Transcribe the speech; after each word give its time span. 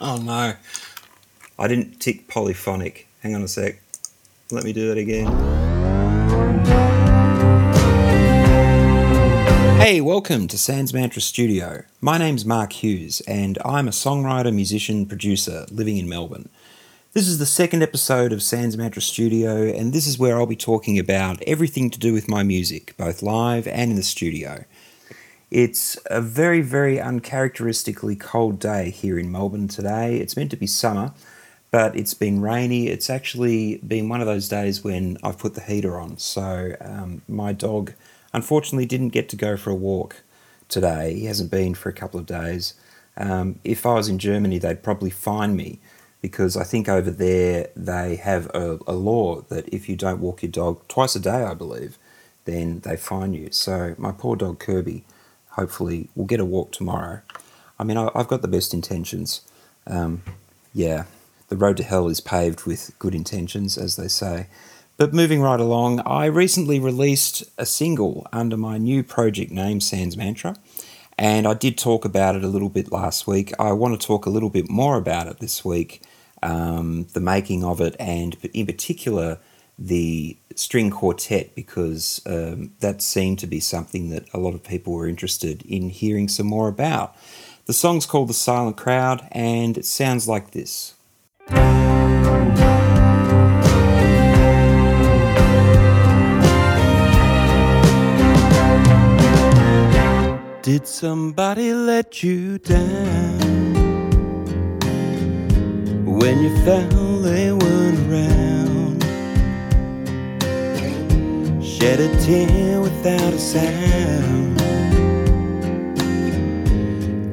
Oh 0.00 0.16
no. 0.16 0.54
I 1.58 1.66
didn't 1.66 1.98
tick 1.98 2.28
polyphonic. 2.28 3.08
Hang 3.20 3.34
on 3.34 3.42
a 3.42 3.48
sec. 3.48 3.82
Let 4.52 4.62
me 4.62 4.72
do 4.72 4.86
that 4.86 4.96
again. 4.96 5.26
Hey, 9.80 10.00
welcome 10.00 10.46
to 10.46 10.56
Sans 10.56 10.94
Mantra 10.94 11.20
Studio. 11.20 11.82
My 12.00 12.16
name's 12.16 12.44
Mark 12.44 12.74
Hughes, 12.74 13.22
and 13.22 13.58
I'm 13.64 13.88
a 13.88 13.90
songwriter, 13.90 14.54
musician, 14.54 15.04
producer 15.04 15.66
living 15.68 15.96
in 15.96 16.08
Melbourne. 16.08 16.48
This 17.12 17.26
is 17.26 17.38
the 17.40 17.46
second 17.46 17.82
episode 17.82 18.32
of 18.32 18.40
Sans 18.40 18.76
Mantra 18.76 19.02
Studio, 19.02 19.64
and 19.64 19.92
this 19.92 20.06
is 20.06 20.16
where 20.16 20.36
I'll 20.38 20.46
be 20.46 20.54
talking 20.54 20.96
about 20.96 21.42
everything 21.42 21.90
to 21.90 21.98
do 21.98 22.12
with 22.12 22.28
my 22.28 22.44
music, 22.44 22.94
both 22.96 23.20
live 23.20 23.66
and 23.66 23.90
in 23.90 23.96
the 23.96 24.04
studio. 24.04 24.64
It's 25.50 25.96
a 26.06 26.20
very, 26.20 26.60
very 26.60 27.00
uncharacteristically 27.00 28.16
cold 28.16 28.58
day 28.58 28.90
here 28.90 29.18
in 29.18 29.32
Melbourne 29.32 29.68
today. 29.68 30.18
It's 30.18 30.36
meant 30.36 30.50
to 30.50 30.58
be 30.58 30.66
summer, 30.66 31.14
but 31.70 31.96
it's 31.96 32.12
been 32.12 32.42
rainy. 32.42 32.88
It's 32.88 33.08
actually 33.08 33.78
been 33.78 34.10
one 34.10 34.20
of 34.20 34.26
those 34.26 34.48
days 34.48 34.84
when 34.84 35.16
I've 35.22 35.38
put 35.38 35.54
the 35.54 35.62
heater 35.62 35.98
on. 35.98 36.18
So 36.18 36.76
um, 36.82 37.22
my 37.26 37.54
dog 37.54 37.94
unfortunately 38.34 38.84
didn't 38.84 39.08
get 39.08 39.30
to 39.30 39.36
go 39.36 39.56
for 39.56 39.70
a 39.70 39.74
walk 39.74 40.16
today. 40.68 41.14
He 41.14 41.24
hasn't 41.24 41.50
been 41.50 41.74
for 41.74 41.88
a 41.88 41.94
couple 41.94 42.20
of 42.20 42.26
days. 42.26 42.74
Um, 43.16 43.58
if 43.64 43.86
I 43.86 43.94
was 43.94 44.08
in 44.08 44.18
Germany, 44.18 44.58
they'd 44.58 44.82
probably 44.82 45.10
fine 45.10 45.56
me 45.56 45.78
because 46.20 46.58
I 46.58 46.64
think 46.64 46.90
over 46.90 47.10
there 47.10 47.68
they 47.74 48.16
have 48.16 48.50
a, 48.52 48.80
a 48.86 48.92
law 48.92 49.40
that 49.42 49.66
if 49.70 49.88
you 49.88 49.96
don't 49.96 50.20
walk 50.20 50.42
your 50.42 50.52
dog 50.52 50.86
twice 50.88 51.16
a 51.16 51.20
day, 51.20 51.42
I 51.42 51.54
believe, 51.54 51.96
then 52.44 52.80
they 52.80 52.98
fine 52.98 53.32
you. 53.32 53.48
So 53.50 53.94
my 53.96 54.12
poor 54.12 54.36
dog 54.36 54.58
Kirby 54.58 55.04
hopefully 55.58 56.08
we'll 56.14 56.26
get 56.26 56.40
a 56.40 56.44
walk 56.44 56.70
tomorrow. 56.70 57.20
I 57.78 57.84
mean, 57.84 57.96
I, 57.96 58.10
have 58.14 58.28
got 58.28 58.42
the 58.42 58.48
best 58.48 58.72
intentions. 58.72 59.40
Um, 59.86 60.22
yeah, 60.72 61.04
the 61.48 61.56
road 61.56 61.76
to 61.78 61.82
hell 61.82 62.08
is 62.08 62.20
paved 62.20 62.64
with 62.64 62.92
good 62.98 63.14
intentions, 63.14 63.76
as 63.76 63.96
they 63.96 64.08
say. 64.08 64.46
But 64.96 65.12
moving 65.12 65.40
right 65.40 65.60
along, 65.60 66.00
I 66.00 66.26
recently 66.26 66.78
released 66.78 67.44
a 67.56 67.66
single 67.66 68.26
under 68.32 68.56
my 68.56 68.78
new 68.78 69.02
project 69.02 69.50
name, 69.50 69.80
Sans 69.80 70.16
Mantra, 70.16 70.56
and 71.16 71.46
I 71.46 71.54
did 71.54 71.76
talk 71.76 72.04
about 72.04 72.36
it 72.36 72.44
a 72.44 72.48
little 72.48 72.68
bit 72.68 72.92
last 72.92 73.26
week. 73.26 73.52
I 73.58 73.72
want 73.72 74.00
to 74.00 74.06
talk 74.06 74.26
a 74.26 74.30
little 74.30 74.50
bit 74.50 74.68
more 74.68 74.96
about 74.96 75.26
it 75.26 75.38
this 75.38 75.64
week, 75.64 76.02
um, 76.42 77.06
the 77.12 77.20
making 77.20 77.64
of 77.64 77.80
it, 77.80 77.96
and 77.98 78.36
in 78.52 78.66
particular, 78.66 79.38
the 79.78 80.36
string 80.58 80.90
quartet 80.90 81.54
because 81.54 82.20
um, 82.26 82.72
that 82.80 83.00
seemed 83.00 83.38
to 83.38 83.46
be 83.46 83.60
something 83.60 84.10
that 84.10 84.24
a 84.34 84.38
lot 84.38 84.54
of 84.54 84.62
people 84.64 84.92
were 84.92 85.08
interested 85.08 85.62
in 85.62 85.88
hearing 85.88 86.28
some 86.28 86.46
more 86.46 86.68
about. 86.68 87.16
The 87.66 87.72
song's 87.72 88.06
called 88.06 88.28
The 88.28 88.34
Silent 88.34 88.76
Crowd 88.76 89.28
and 89.30 89.78
it 89.78 89.84
sounds 89.84 90.26
like 90.26 90.50
this. 90.50 90.94
Did 100.62 100.86
somebody 100.86 101.72
let 101.72 102.22
you 102.22 102.58
down 102.58 103.38
when 106.04 106.42
you 106.42 106.64
felt 106.64 107.22
they 107.22 107.52
weren't 107.52 107.87
shed 111.78 112.00
a 112.00 112.08
tear 112.20 112.80
without 112.80 113.32
a 113.32 113.38
sound. 113.38 114.56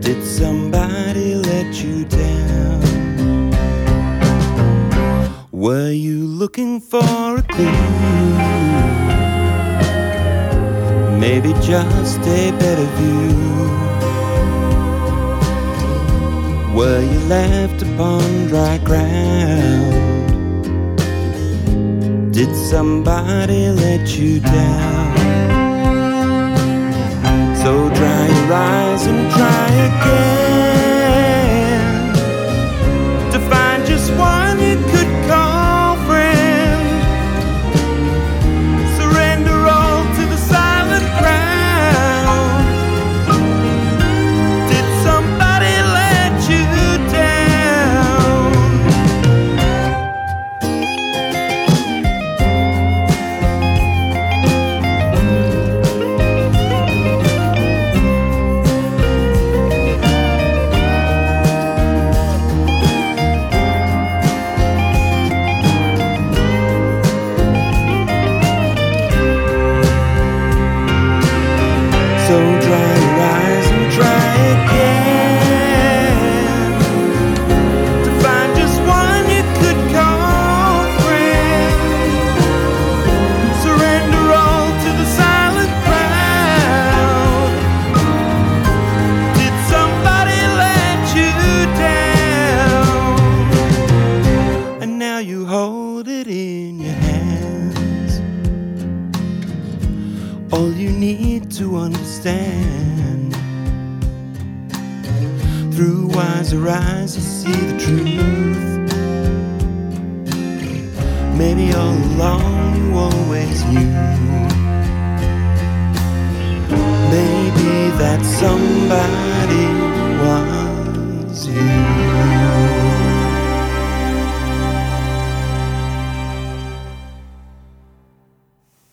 Did 0.01 0.23
somebody 0.23 1.33
let 1.33 1.83
you 1.83 2.05
down? 2.05 3.49
Were 5.51 5.89
you 5.89 6.27
looking 6.27 6.79
for 6.79 7.37
a 7.39 7.43
clue? 7.53 7.71
Maybe 11.19 11.53
just 11.53 12.19
a 12.19 12.51
better 12.59 12.89
view. 12.99 13.33
Were 16.77 17.01
you 17.01 17.19
left 17.27 17.81
upon 17.81 18.47
dry 18.47 18.77
ground? 18.89 20.24
Did 22.35 22.53
somebody 22.53 23.69
let 23.69 24.17
you 24.17 24.41
down? 24.41 25.15
So 27.55 27.87
dry 27.95 28.27
your 28.27 28.53
eyes 28.53 29.05
and 29.05 29.31
try 29.31 29.69
again 29.87 30.84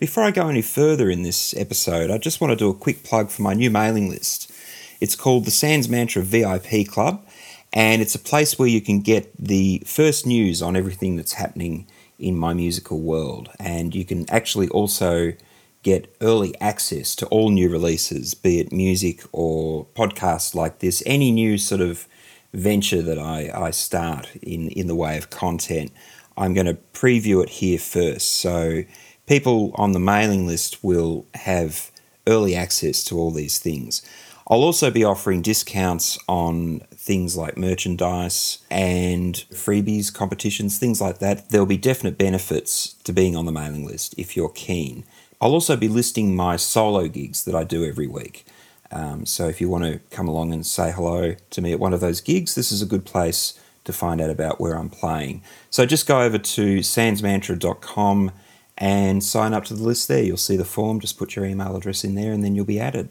Before 0.02 0.24
I 0.24 0.32
go 0.32 0.48
any 0.48 0.62
further 0.62 1.08
in 1.10 1.22
this 1.22 1.54
episode, 1.56 2.10
I 2.10 2.18
just 2.18 2.40
want 2.40 2.50
to 2.50 2.56
do 2.56 2.68
a 2.68 2.74
quick 2.74 3.04
plug 3.04 3.30
for 3.30 3.42
my 3.42 3.54
new 3.54 3.70
mailing 3.70 4.10
list. 4.10 4.50
It's 5.00 5.14
called 5.14 5.44
the 5.44 5.52
Sans 5.52 5.88
Mantra 5.88 6.22
VIP 6.22 6.88
Club, 6.88 7.24
and 7.72 8.02
it's 8.02 8.16
a 8.16 8.18
place 8.18 8.58
where 8.58 8.66
you 8.66 8.80
can 8.80 8.98
get 8.98 9.32
the 9.38 9.80
first 9.86 10.26
news 10.26 10.60
on 10.60 10.74
everything 10.74 11.14
that's 11.14 11.34
happening 11.34 11.86
in 12.18 12.36
my 12.36 12.52
musical 12.52 12.98
world. 12.98 13.50
And 13.60 13.94
you 13.94 14.04
can 14.04 14.28
actually 14.28 14.68
also 14.70 15.34
get 15.84 16.12
early 16.20 16.60
access 16.60 17.14
to 17.14 17.26
all 17.26 17.50
new 17.50 17.68
releases, 17.68 18.34
be 18.34 18.58
it 18.58 18.72
music 18.72 19.22
or 19.30 19.86
podcasts 19.94 20.52
like 20.52 20.80
this, 20.80 21.04
any 21.06 21.30
new 21.30 21.56
sort 21.58 21.80
of 21.80 22.08
venture 22.52 23.02
that 23.02 23.20
I, 23.20 23.52
I 23.54 23.70
start 23.70 24.34
in, 24.42 24.68
in 24.70 24.88
the 24.88 24.96
way 24.96 25.16
of 25.16 25.30
content. 25.30 25.92
I'm 26.36 26.54
going 26.54 26.66
to 26.66 26.78
preview 26.92 27.40
it 27.40 27.50
here 27.50 27.78
first. 27.78 28.40
So 28.40 28.82
people 29.32 29.72
on 29.76 29.92
the 29.92 29.98
mailing 29.98 30.46
list 30.46 30.84
will 30.84 31.24
have 31.32 31.90
early 32.26 32.54
access 32.54 33.02
to 33.02 33.18
all 33.18 33.30
these 33.30 33.58
things. 33.58 34.02
I'll 34.46 34.62
also 34.62 34.90
be 34.90 35.04
offering 35.04 35.40
discounts 35.40 36.18
on 36.28 36.80
things 36.90 37.34
like 37.34 37.56
merchandise 37.56 38.58
and 38.70 39.34
freebies, 39.50 40.12
competitions, 40.12 40.76
things 40.76 41.00
like 41.00 41.18
that. 41.20 41.48
There'll 41.48 41.64
be 41.64 41.78
definite 41.78 42.18
benefits 42.18 42.92
to 43.04 43.12
being 43.14 43.34
on 43.34 43.46
the 43.46 43.52
mailing 43.52 43.86
list 43.86 44.14
if 44.18 44.36
you're 44.36 44.50
keen. 44.50 45.04
I'll 45.40 45.54
also 45.54 45.78
be 45.78 45.88
listing 45.88 46.36
my 46.36 46.56
solo 46.56 47.08
gigs 47.08 47.46
that 47.46 47.54
I 47.54 47.64
do 47.64 47.86
every 47.86 48.06
week. 48.06 48.44
Um, 48.90 49.24
so 49.24 49.48
if 49.48 49.62
you 49.62 49.70
want 49.70 49.84
to 49.84 49.98
come 50.14 50.28
along 50.28 50.52
and 50.52 50.66
say 50.66 50.92
hello 50.92 51.36
to 51.48 51.62
me 51.62 51.72
at 51.72 51.80
one 51.80 51.94
of 51.94 52.00
those 52.00 52.20
gigs, 52.20 52.54
this 52.54 52.70
is 52.70 52.82
a 52.82 52.86
good 52.86 53.06
place 53.06 53.58
to 53.84 53.94
find 53.94 54.20
out 54.20 54.28
about 54.28 54.60
where 54.60 54.74
I'm 54.74 54.90
playing. 54.90 55.42
So 55.70 55.86
just 55.86 56.06
go 56.06 56.20
over 56.20 56.36
to 56.36 56.80
sansmantra.com 56.80 58.32
and 58.82 59.22
sign 59.22 59.54
up 59.54 59.64
to 59.64 59.74
the 59.74 59.82
list 59.84 60.08
there. 60.08 60.24
You'll 60.24 60.36
see 60.36 60.56
the 60.56 60.64
form, 60.64 60.98
just 60.98 61.16
put 61.16 61.36
your 61.36 61.44
email 61.44 61.76
address 61.76 62.02
in 62.02 62.16
there 62.16 62.32
and 62.32 62.42
then 62.42 62.56
you'll 62.56 62.64
be 62.64 62.80
added. 62.80 63.10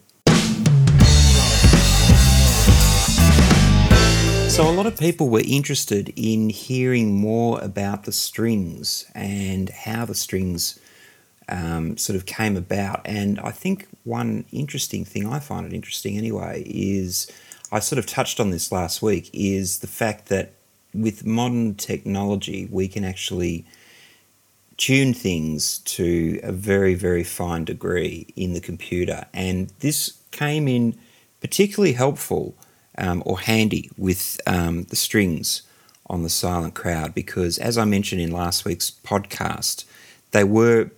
So, 4.52 4.70
a 4.70 4.74
lot 4.76 4.86
of 4.86 5.00
people 5.00 5.30
were 5.30 5.44
interested 5.46 6.12
in 6.18 6.50
hearing 6.50 7.16
more 7.16 7.62
about 7.62 8.04
the 8.04 8.12
strings 8.12 9.10
and 9.16 9.70
how 9.70 10.04
the 10.04 10.14
strings 10.14 10.78
um, 11.48 11.96
sort 11.96 12.18
of 12.18 12.26
came 12.26 12.58
about. 12.58 13.00
And 13.06 13.40
I 13.40 13.52
think 13.52 13.88
one 14.04 14.44
interesting 14.52 15.06
thing, 15.06 15.26
I 15.26 15.40
find 15.40 15.66
it 15.66 15.72
interesting 15.72 16.18
anyway, 16.18 16.64
is 16.66 17.32
I 17.72 17.80
sort 17.80 17.98
of 17.98 18.06
touched 18.06 18.42
on 18.42 18.50
this 18.50 18.74
last 18.74 19.02
week, 19.02 19.30
is 19.32 19.80
the 19.80 19.88
fact 19.88 20.28
that 20.28 20.52
with 20.94 21.26
modern 21.26 21.76
technology, 21.76 22.68
we 22.70 22.90
can 22.90 23.06
actually 23.06 23.66
tune 24.78 25.14
things 25.14 25.80
to 25.80 26.40
a 26.44 26.52
very, 26.52 26.96
very 26.96 27.24
fine 27.24 27.66
degree 27.66 28.28
in 28.36 28.54
the 28.54 28.62
computer. 28.62 29.26
And 29.34 29.72
this 29.80 30.18
came 30.32 30.68
in 30.68 30.98
particularly 31.40 31.94
helpful 31.94 32.56
um, 32.98 33.24
or 33.26 33.40
handy 33.40 33.90
with 33.98 34.40
um, 34.48 34.84
the 34.84 34.96
strings 34.96 35.64
on 36.08 36.24
the 36.24 36.30
Silent 36.30 36.74
Crowd 36.74 37.14
because, 37.14 37.58
as 37.58 37.78
I 37.78 37.86
mentioned 37.86 38.22
in 38.22 38.32
last 38.32 38.66
week's 38.66 38.92
podcast, 38.92 39.86
they 40.32 40.44
were 40.44 40.92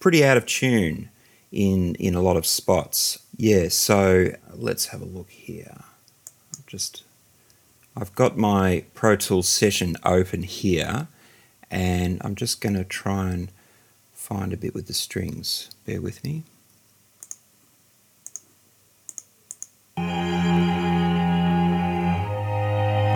pretty 0.00 0.24
out 0.24 0.36
of 0.36 0.46
tune 0.46 1.10
in 1.52 1.94
in 1.96 2.14
a 2.14 2.22
lot 2.22 2.36
of 2.36 2.46
spots. 2.46 3.18
Yeah, 3.36 3.68
so 3.68 4.32
let's 4.52 4.86
have 4.86 5.00
a 5.00 5.06
look 5.06 5.30
here. 5.30 5.84
Just 6.66 7.02
I've 7.96 8.14
got 8.14 8.36
my 8.36 8.84
Pro 8.94 9.16
Tools 9.16 9.48
session 9.48 9.96
open 10.04 10.42
here, 10.42 11.08
and 11.70 12.20
I'm 12.22 12.34
just 12.34 12.60
going 12.60 12.74
to 12.74 12.84
try 12.84 13.30
and 13.30 13.50
find 14.12 14.52
a 14.52 14.56
bit 14.56 14.74
with 14.74 14.86
the 14.86 14.94
strings. 14.94 15.70
Bear 15.86 16.00
with 16.00 16.24
me. 16.24 16.44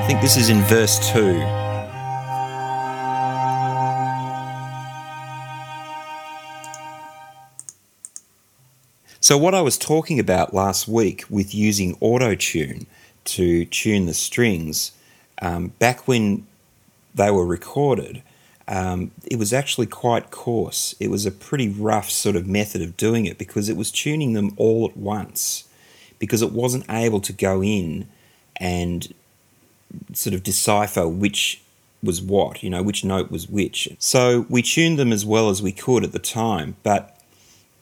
I 0.03 0.05
think 0.07 0.21
this 0.21 0.37
is 0.37 0.49
in 0.49 0.63
verse 0.63 0.99
2. 1.13 1.63
So, 9.21 9.39
what 9.39 9.55
I 9.55 9.61
was 9.61 9.79
talking 9.79 10.19
about 10.19 10.53
last 10.53 10.89
week 10.89 11.25
with 11.31 11.55
using 11.55 11.97
auto 12.01 12.35
tune 12.35 12.87
to 13.27 13.65
tune 13.67 14.07
the 14.07 14.15
strings, 14.15 14.91
um, 15.41 15.69
back 15.79 16.09
when 16.09 16.45
they 17.15 17.31
were 17.31 17.47
recorded, 17.47 18.25
um, 18.69 19.11
it 19.31 19.39
was 19.39 19.53
actually 19.53 19.87
quite 19.87 20.31
coarse. 20.31 20.95
It 21.01 21.11
was 21.11 21.27
a 21.27 21.31
pretty 21.31 21.69
rough 21.69 22.11
sort 22.11 22.37
of 22.37 22.47
method 22.47 22.83
of 22.83 22.97
doing 22.97 23.27
it 23.27 23.39
because 23.39 23.69
it 23.69 23.77
was 23.77 23.91
tuning 23.91 24.33
them 24.33 24.53
all 24.57 24.89
at 24.89 24.97
once, 24.97 25.69
because 26.19 26.43
it 26.43 26.53
wasn't 26.53 26.85
able 26.89 27.21
to 27.21 27.33
go 27.33 27.63
in 27.63 28.09
and 28.57 29.13
sort 30.13 30.35
of 30.35 30.43
decipher 30.43 31.09
which 31.09 31.61
was 32.03 32.21
what, 32.21 32.63
you 32.63 32.71
know, 32.71 32.83
which 32.83 33.05
note 33.05 33.31
was 33.31 33.49
which. 33.49 33.89
So 33.99 34.47
we 34.49 34.63
tuned 34.63 34.99
them 34.99 35.13
as 35.13 35.25
well 35.25 35.51
as 35.51 35.63
we 35.63 35.73
could 35.73 36.05
at 36.05 36.13
the 36.13 36.19
time, 36.19 36.77
but 36.83 37.19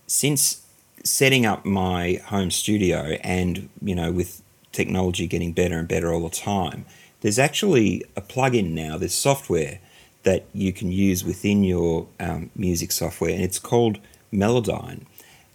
since 0.06 0.66
setting 1.04 1.46
up 1.46 1.64
my 1.64 2.20
home 2.26 2.50
studio 2.50 3.16
and, 3.22 3.68
you 3.80 3.94
know, 3.94 4.12
with 4.12 4.42
technology 4.72 5.26
getting 5.26 5.52
better 5.52 5.78
and 5.78 5.88
better 5.88 6.12
all 6.12 6.28
the 6.28 6.34
time, 6.34 6.84
there's 7.22 7.38
actually 7.38 8.04
a 8.16 8.20
plugin 8.20 8.70
now, 8.72 8.98
there's 8.98 9.14
software 9.14 9.78
that 10.22 10.44
you 10.52 10.72
can 10.72 10.92
use 10.92 11.24
within 11.24 11.64
your 11.64 12.06
um, 12.18 12.50
music 12.54 12.92
software, 12.92 13.30
and 13.30 13.42
it's 13.42 13.58
called 13.58 13.98
Melodyne. 14.32 15.06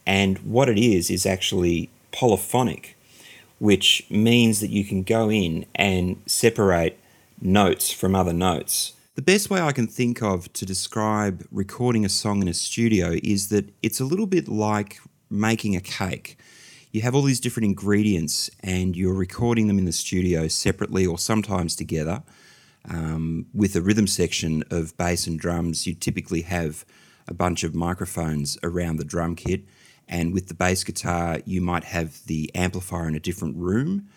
And 0.06 0.38
what 0.40 0.70
it 0.70 0.78
is, 0.78 1.10
is 1.10 1.26
actually 1.26 1.90
polyphonic 2.12 2.96
which 3.60 4.06
means 4.10 4.60
that 4.60 4.70
you 4.70 4.84
can 4.84 5.04
go 5.04 5.32
in 5.32 5.66
and 5.76 6.22
separate 6.26 7.00
notes 7.42 7.92
from 7.92 8.16
other 8.16 8.34
notes. 8.34 8.94
The 9.16 9.22
best 9.22 9.50
way 9.50 9.62
I 9.62 9.72
can 9.72 9.88
think 9.88 10.22
of 10.22 10.52
to 10.54 10.66
describe 10.66 11.48
recording 11.52 12.04
a 12.04 12.10
song 12.10 12.42
in 12.42 12.48
a 12.50 12.54
studio 12.54 13.16
is 13.24 13.48
that 13.50 13.70
it's 13.82 14.00
a 14.00 14.06
little 14.06 14.26
bit 14.26 14.48
like 14.48 15.00
making 15.30 15.76
a 15.76 15.82
cake. 15.82 16.38
You 16.92 17.02
have 17.02 17.16
all 17.16 17.22
these 17.22 17.40
different 17.40 17.66
ingredients 17.66 18.50
and 18.62 18.96
you're 18.96 19.14
recording 19.14 19.68
them 19.68 19.78
in 19.78 19.86
the 19.86 19.92
studio 19.92 20.48
separately 20.48 21.06
or 21.06 21.18
sometimes 21.18 21.76
together. 21.76 22.24
Um, 22.90 23.48
with 23.54 23.76
a 23.76 23.82
rhythm 23.82 24.08
section 24.08 24.64
of 24.70 24.96
bass 24.98 25.28
and 25.28 25.40
drums, 25.40 25.88
you 25.88 25.96
typically 25.96 26.42
have 26.42 26.86
a 27.28 27.34
bunch 27.34 27.64
of 27.64 27.74
microphones 27.74 28.58
around 28.64 28.98
the 28.98 29.06
drum 29.06 29.36
kit 29.36 29.64
and 30.08 30.34
with 30.34 30.48
the 30.48 30.54
bass 30.54 30.84
guitar, 30.84 31.40
you 31.46 31.62
might 31.62 31.86
have 31.86 32.26
the 32.26 32.52
amplifier 32.54 33.08
in 33.08 33.16
a 33.16 33.20
different 33.20 33.58
room, 33.58 34.08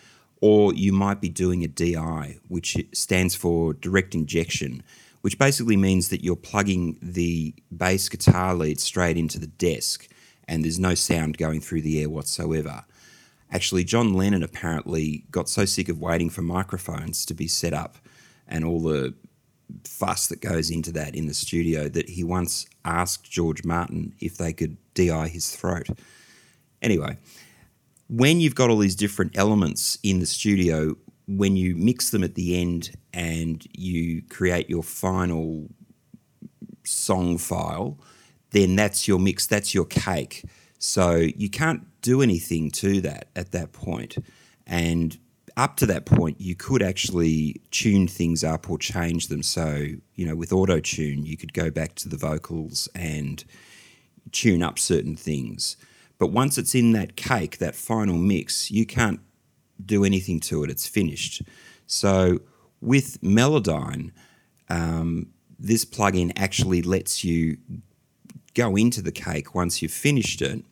or 0.41 0.75
you 0.75 0.93
might 0.93 1.21
be 1.21 1.29
doing 1.29 1.65
a 1.65 1.69
DI, 1.69 2.39
which 2.49 2.77
stands 2.93 3.35
for 3.35 3.73
direct 3.73 4.15
injection, 4.15 4.83
which 5.23 5.39
basically 5.39 5.77
means 5.77 6.11
that 6.11 6.23
you're 6.23 6.37
plugging 6.37 6.99
the 7.03 7.55
bass 7.73 8.09
guitar 8.09 8.55
lead 8.55 8.81
straight 8.81 9.17
into 9.17 9.39
the 9.39 9.47
desk 9.47 10.09
and 10.47 10.65
there's 10.65 10.79
no 10.79 10.95
sound 10.95 11.37
going 11.37 11.61
through 11.61 11.83
the 11.83 12.01
air 12.01 12.09
whatsoever. 12.09 12.85
Actually, 13.51 13.85
John 13.85 14.15
Lennon 14.15 14.43
apparently 14.43 15.25
got 15.31 15.49
so 15.49 15.67
sick 15.67 15.91
of 15.91 16.01
waiting 16.01 16.31
for 16.31 16.41
microphones 16.41 17.27
to 17.27 17.35
be 17.35 17.49
set 17.49 17.75
up 17.75 17.97
and 18.49 18.65
all 18.65 18.81
the 18.81 19.15
fuss 19.85 20.29
that 20.29 20.41
goes 20.41 20.71
into 20.71 20.91
that 20.93 21.15
in 21.15 21.27
the 21.27 21.35
studio 21.35 21.89
that 21.89 22.09
he 22.09 22.25
once 22.25 22.67
asked 22.85 23.31
George 23.31 23.65
Martin 23.65 24.15
if 24.21 24.37
they 24.37 24.53
could 24.53 24.77
DI 24.95 25.29
his 25.29 25.55
throat. 25.55 25.89
Anyway, 26.81 27.19
when 28.09 28.41
you've 28.41 28.55
got 28.55 28.71
all 28.71 28.79
these 28.79 28.97
different 28.97 29.37
elements 29.37 29.99
in 30.03 30.21
the 30.21 30.27
studio, 30.27 30.97
when 31.27 31.57
you 31.57 31.75
mix 31.77 32.11
them 32.11 32.25
at 32.25 32.35
the 32.35 32.59
end 32.61 32.91
and 33.13 33.67
you 33.77 34.23
create 34.31 34.71
your 34.71 34.83
final 34.83 35.69
song 36.85 37.37
file, 37.37 37.99
then 38.51 38.77
that's 38.77 39.07
your 39.07 39.19
mix, 39.19 39.47
that's 39.47 39.75
your 39.75 39.85
cake. 39.85 40.45
So 40.79 41.17
you 41.17 41.51
can't 41.51 41.83
do 42.01 42.23
anything 42.23 42.71
to 42.71 43.01
that 43.03 43.29
at 43.37 43.53
that 43.53 43.73
point. 43.73 44.17
And 44.67 45.19
up 45.59 45.77
to 45.77 45.87
that 45.87 46.07
point, 46.07 46.41
you 46.41 46.55
could 46.55 46.83
actually 46.83 47.61
tune 47.73 48.07
things 48.07 48.45
up 48.45 48.71
or 48.71 48.79
change 48.79 49.27
them. 49.27 49.43
So, 49.43 49.89
you 50.15 50.25
know, 50.25 50.37
with 50.37 50.53
auto 50.53 50.79
tune, 50.79 51.27
you 51.27 51.37
could 51.37 51.53
go 51.53 51.69
back 51.69 51.97
to 51.97 52.09
the 52.09 52.17
vocals 52.17 52.89
and 52.95 53.45
tune 54.31 54.63
up 54.63 54.79
certain 54.79 55.17
things. 55.17 55.77
But 56.17 56.29
once 56.29 56.59
it's 56.59 56.77
in 56.77 56.93
that 56.93 57.17
cake, 57.17 57.59
that 57.59 57.75
final 57.75 58.17
mix, 58.17 58.71
you 58.71 58.87
can't 58.87 59.19
do 59.85 60.05
anything 60.05 60.39
to 60.41 60.63
it. 60.63 60.71
It's 60.71 60.87
finished. 60.87 61.43
So 61.89 62.41
with 62.81 63.21
Melodyne, 63.21 64.13
um, 64.71 65.27
this 65.59 65.85
plugin 65.85 66.33
actually 66.37 66.83
lets 66.83 67.25
you 67.25 67.59
go 68.55 68.77
into 68.77 69.03
the 69.03 69.13
cake 69.13 69.57
once 69.57 69.83
you've 69.83 69.91
finished 69.91 70.41
it 70.41 70.63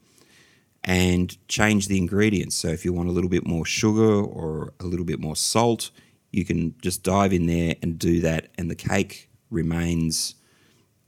and 0.87 1.37
change 1.49 1.89
the 1.89 1.99
ingredients. 1.99 2.55
So 2.55 2.69
if 2.69 2.85
you 2.85 2.93
want 2.93 3.09
a 3.09 3.13
little 3.13 3.29
bit 3.29 3.45
more 3.45 3.67
sugar 3.67 4.23
or 4.23 4.73
a 4.79 4.85
little 4.85 5.05
bit 5.05 5.19
more 5.21 5.35
salt, 5.35 5.91
you 6.31 6.45
can 6.45 6.77
just 6.81 7.03
dive 7.03 7.33
in 7.33 7.47
there 7.47 7.75
and 7.83 7.99
do 7.99 8.21
that, 8.21 8.49
and 8.57 8.71
the 8.71 8.77
cake 8.77 9.29
remains 9.51 10.37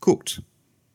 cooked. 0.01 0.41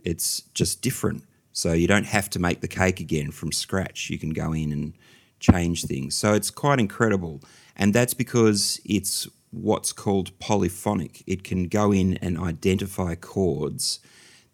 It's 0.03 0.41
just 0.53 0.81
different. 0.81 1.23
So 1.53 1.71
you 1.71 1.87
don't 1.87 2.07
have 2.07 2.29
to 2.31 2.39
make 2.39 2.61
the 2.61 2.67
cake 2.67 2.99
again 2.99 3.31
from 3.31 3.51
scratch. 3.51 4.09
You 4.09 4.19
can 4.19 4.31
go 4.31 4.51
in 4.51 4.71
and 4.71 4.93
change 5.39 5.85
things. 5.85 6.15
So 6.15 6.33
it's 6.33 6.49
quite 6.49 6.79
incredible. 6.79 7.41
And 7.75 7.93
that's 7.93 8.13
because 8.13 8.81
it's 8.83 9.27
what's 9.51 9.93
called 9.93 10.37
polyphonic. 10.39 11.23
It 11.27 11.43
can 11.43 11.67
go 11.67 11.93
in 11.93 12.17
and 12.17 12.39
identify 12.39 13.15
chords 13.15 13.99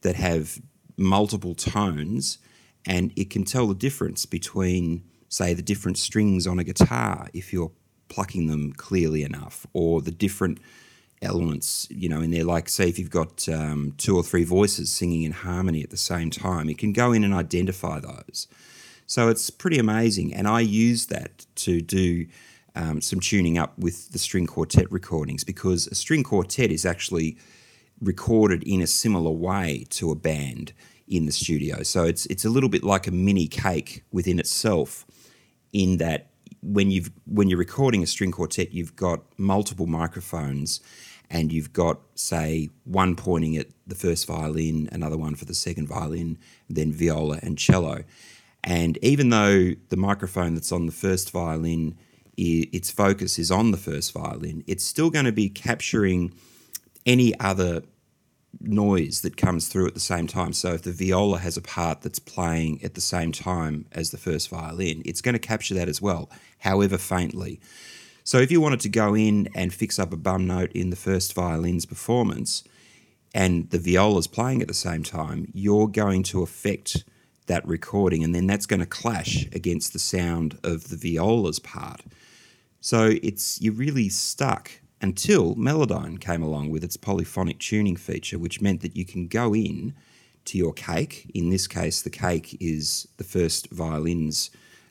that 0.01 0.15
have 0.15 0.59
multiple 0.97 1.55
tones 1.55 2.37
and 2.85 3.11
it 3.15 3.29
can 3.29 3.43
tell 3.43 3.67
the 3.67 3.75
difference 3.75 4.25
between, 4.25 5.03
say, 5.27 5.53
the 5.53 5.61
different 5.61 5.97
strings 5.97 6.47
on 6.47 6.59
a 6.59 6.63
guitar 6.63 7.27
if 7.33 7.51
you're 7.53 7.71
plucking 8.07 8.47
them 8.47 8.73
clearly 8.73 9.23
enough, 9.23 9.67
or 9.73 10.01
the 10.01 10.11
different 10.11 10.59
elements, 11.21 11.87
you 11.91 12.09
know, 12.09 12.21
in 12.21 12.31
there. 12.31 12.45
Like, 12.45 12.69
say, 12.69 12.87
if 12.89 12.97
you've 12.97 13.09
got 13.09 13.47
um, 13.49 13.93
two 13.97 14.15
or 14.15 14.23
three 14.23 14.43
voices 14.43 14.91
singing 14.91 15.23
in 15.23 15.31
harmony 15.31 15.83
at 15.83 15.89
the 15.89 15.97
same 15.97 16.29
time, 16.29 16.69
it 16.69 16.77
can 16.77 16.93
go 16.93 17.11
in 17.11 17.23
and 17.23 17.33
identify 17.33 17.99
those. 17.99 18.47
So 19.05 19.27
it's 19.27 19.49
pretty 19.49 19.79
amazing, 19.79 20.33
and 20.33 20.47
I 20.47 20.61
use 20.61 21.07
that 21.07 21.45
to 21.55 21.81
do. 21.81 22.27
Um, 22.75 23.01
some 23.01 23.19
tuning 23.19 23.57
up 23.57 23.77
with 23.79 24.11
the 24.11 24.19
string 24.19 24.45
quartet 24.45 24.89
recordings 24.91 25.43
because 25.43 25.87
a 25.87 25.95
string 25.95 26.23
quartet 26.23 26.71
is 26.71 26.85
actually 26.85 27.35
recorded 27.99 28.63
in 28.63 28.79
a 28.79 28.87
similar 28.87 29.31
way 29.31 29.85
to 29.89 30.11
a 30.11 30.15
band 30.15 30.71
in 31.09 31.25
the 31.25 31.31
studio. 31.31 31.83
So 31.83 32.03
it's 32.03 32.25
it's 32.27 32.45
a 32.45 32.49
little 32.49 32.69
bit 32.69 32.83
like 32.83 33.07
a 33.07 33.11
mini 33.11 33.47
cake 33.47 34.03
within 34.11 34.39
itself 34.39 35.05
in 35.73 35.97
that 35.97 36.27
when 36.61 36.91
you've 36.91 37.11
when 37.25 37.49
you're 37.49 37.59
recording 37.59 38.03
a 38.03 38.07
string 38.07 38.31
quartet, 38.31 38.73
you've 38.73 38.95
got 38.95 39.21
multiple 39.37 39.87
microphones, 39.87 40.81
and 41.29 41.51
you've 41.51 41.73
got 41.73 41.99
say 42.15 42.69
one 42.85 43.15
pointing 43.15 43.57
at 43.57 43.67
the 43.87 43.95
first 43.95 44.27
violin, 44.27 44.87
another 44.91 45.17
one 45.17 45.35
for 45.35 45.45
the 45.45 45.55
second 45.55 45.87
violin, 45.87 46.37
then 46.69 46.91
viola 46.91 47.39
and 47.41 47.57
cello. 47.57 48.03
And 48.63 48.97
even 49.01 49.29
though 49.29 49.71
the 49.89 49.97
microphone 49.97 50.53
that's 50.53 50.71
on 50.71 50.85
the 50.85 50.91
first 50.91 51.31
violin, 51.31 51.97
its 52.37 52.91
focus 52.91 53.39
is 53.39 53.51
on 53.51 53.71
the 53.71 53.77
first 53.77 54.11
violin, 54.13 54.63
it's 54.67 54.83
still 54.83 55.09
going 55.09 55.25
to 55.25 55.31
be 55.31 55.49
capturing 55.49 56.33
any 57.05 57.37
other 57.39 57.83
noise 58.59 59.21
that 59.21 59.37
comes 59.37 59.67
through 59.67 59.87
at 59.87 59.93
the 59.93 59.99
same 59.99 60.27
time. 60.27 60.53
So 60.53 60.73
if 60.73 60.81
the 60.83 60.91
viola 60.91 61.39
has 61.39 61.57
a 61.57 61.61
part 61.61 62.01
that's 62.01 62.19
playing 62.19 62.83
at 62.83 62.93
the 62.93 63.01
same 63.01 63.31
time 63.31 63.85
as 63.91 64.11
the 64.11 64.17
first 64.17 64.49
violin, 64.49 65.01
it's 65.05 65.21
going 65.21 65.33
to 65.33 65.39
capture 65.39 65.75
that 65.75 65.89
as 65.89 66.01
well, 66.01 66.29
however 66.59 66.97
faintly. 66.97 67.59
So 68.23 68.37
if 68.37 68.51
you 68.51 68.61
wanted 68.61 68.81
to 68.81 68.89
go 68.89 69.15
in 69.15 69.49
and 69.55 69.73
fix 69.73 69.97
up 69.97 70.13
a 70.13 70.17
bum 70.17 70.45
note 70.45 70.71
in 70.73 70.89
the 70.89 70.95
first 70.95 71.33
violin's 71.33 71.85
performance 71.85 72.63
and 73.33 73.69
the 73.69 73.79
viola's 73.79 74.27
playing 74.27 74.61
at 74.61 74.67
the 74.67 74.73
same 74.73 75.03
time, 75.03 75.49
you're 75.53 75.87
going 75.87 76.23
to 76.23 76.43
affect 76.43 77.03
that 77.47 77.65
recording 77.67 78.23
and 78.23 78.35
then 78.35 78.45
that's 78.45 78.65
going 78.65 78.79
to 78.79 78.85
clash 78.85 79.47
against 79.53 79.93
the 79.93 79.99
sound 79.99 80.59
of 80.63 80.89
the 80.89 80.95
viola's 80.95 81.59
part. 81.59 82.03
So 82.81 83.17
it's 83.23 83.59
you're 83.61 83.73
really 83.73 84.09
stuck 84.09 84.71
until 85.01 85.55
Melodyne 85.55 86.19
came 86.19 86.41
along 86.41 86.69
with 86.69 86.83
its 86.83 86.97
polyphonic 86.97 87.59
tuning 87.59 87.95
feature, 87.95 88.37
which 88.37 88.61
meant 88.61 88.81
that 88.81 88.95
you 88.95 89.05
can 89.05 89.27
go 89.27 89.55
in 89.55 89.93
to 90.45 90.57
your 90.57 90.73
cake. 90.73 91.29
In 91.33 91.49
this 91.49 91.67
case, 91.67 92.01
the 92.01 92.09
cake 92.09 92.57
is 92.59 93.07
the 93.17 93.23
first 93.23 93.69
violin's 93.71 94.49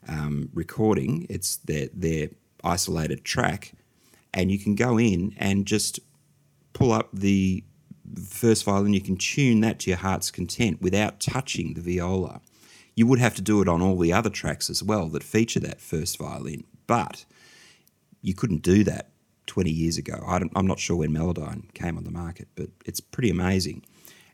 um, 0.09 0.49
recording, 0.55 1.27
it's 1.29 1.57
their, 1.57 1.89
their 1.93 2.29
isolated 2.65 3.25
track, 3.25 3.73
and 4.33 4.51
you 4.51 4.59
can 4.59 4.75
go 4.75 4.99
in 4.99 5.35
and 5.37 5.67
just 5.67 6.01
pull 6.73 6.93
up 6.93 7.11
the 7.13 7.65
first 8.27 8.65
violin. 8.65 8.95
You 8.95 9.01
can 9.01 9.17
tune 9.17 9.61
that 9.61 9.81
to 9.81 9.91
your 9.91 9.99
heart's 9.99 10.31
content 10.31 10.81
without 10.81 11.21
touching 11.21 11.75
the 11.75 11.81
viola. 11.81 12.41
You 12.95 13.07
would 13.07 13.19
have 13.19 13.35
to 13.37 13.43
do 13.43 13.61
it 13.61 13.69
on 13.69 13.83
all 13.83 13.99
the 13.99 14.13
other 14.13 14.31
tracks 14.31 14.71
as 14.71 14.83
well 14.83 15.09
that 15.09 15.23
feature 15.23 15.61
that 15.61 15.81
first 15.81 16.19
violin, 16.19 16.65
but 16.87 17.25
you 18.23 18.35
couldn't 18.35 18.63
do 18.63 18.83
that 18.85 19.11
20 19.49 19.71
years 19.71 19.99
ago. 19.99 20.23
I 20.27 20.37
am 20.37 20.67
not 20.67 20.79
sure 20.79 20.97
when 20.97 21.11
Melodyne 21.11 21.73
came 21.75 21.99
on 21.99 22.05
the 22.05 22.11
market, 22.11 22.47
but 22.55 22.69
it's 22.85 23.01
pretty 23.01 23.31
amazing. 23.31 23.85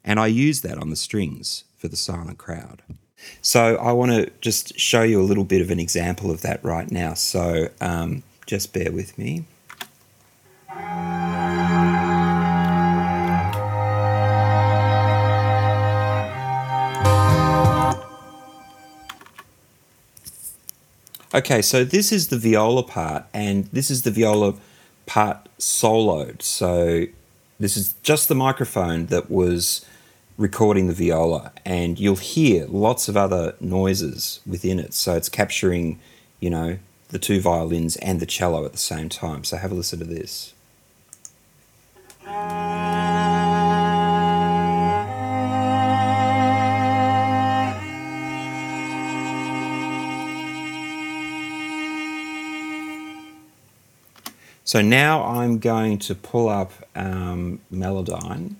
And 0.04 0.20
I 0.20 0.26
use 0.26 0.60
that 0.60 0.76
on 0.76 0.90
the 0.90 0.96
strings 0.96 1.64
for 1.76 1.88
the 1.88 1.96
silent 1.96 2.36
crowd. 2.36 2.82
So 3.40 3.76
I 3.76 3.92
want 3.92 4.10
to 4.10 4.30
just 4.42 4.78
show 4.78 5.02
you 5.02 5.20
a 5.20 5.24
little 5.24 5.44
bit 5.44 5.62
of 5.62 5.70
an 5.70 5.80
example 5.80 6.30
of 6.30 6.42
that 6.42 6.62
right 6.62 6.90
now. 6.90 7.14
So 7.14 7.68
um, 7.80 8.22
just 8.46 8.74
bear 8.74 8.92
with 8.92 9.16
me. 9.16 9.46
Okay, 21.34 21.62
so 21.62 21.82
this 21.82 22.12
is 22.12 22.28
the 22.28 22.38
viola 22.38 22.84
part, 22.84 23.24
and 23.34 23.64
this 23.72 23.90
is 23.90 24.02
the 24.02 24.12
viola 24.12 24.54
part 25.06 25.48
soloed. 25.58 26.42
So 26.42 27.06
this 27.58 27.76
is 27.76 27.94
just 28.02 28.28
the 28.28 28.34
microphone 28.34 29.06
that 29.06 29.30
was 29.30 29.84
recording 30.36 30.88
the 30.88 30.92
viola, 30.92 31.52
and 31.64 31.98
you'll 32.00 32.16
hear 32.16 32.66
lots 32.66 33.08
of 33.08 33.16
other 33.16 33.54
noises 33.60 34.40
within 34.46 34.80
it. 34.80 34.92
So 34.92 35.14
it's 35.14 35.28
capturing, 35.28 36.00
you 36.40 36.50
know, 36.50 36.78
the 37.08 37.18
two 37.18 37.40
violins 37.40 37.96
and 37.96 38.18
the 38.18 38.26
cello 38.26 38.64
at 38.64 38.72
the 38.72 38.78
same 38.78 39.08
time. 39.08 39.44
So 39.44 39.56
have 39.56 39.70
a 39.70 39.74
listen 39.74 40.00
to 40.00 40.04
this. 40.04 40.52
So 54.74 54.82
now 54.82 55.22
I'm 55.22 55.60
going 55.60 56.00
to 56.00 56.16
pull 56.16 56.48
up 56.48 56.72
um, 56.96 57.60
Melodyne 57.72 58.56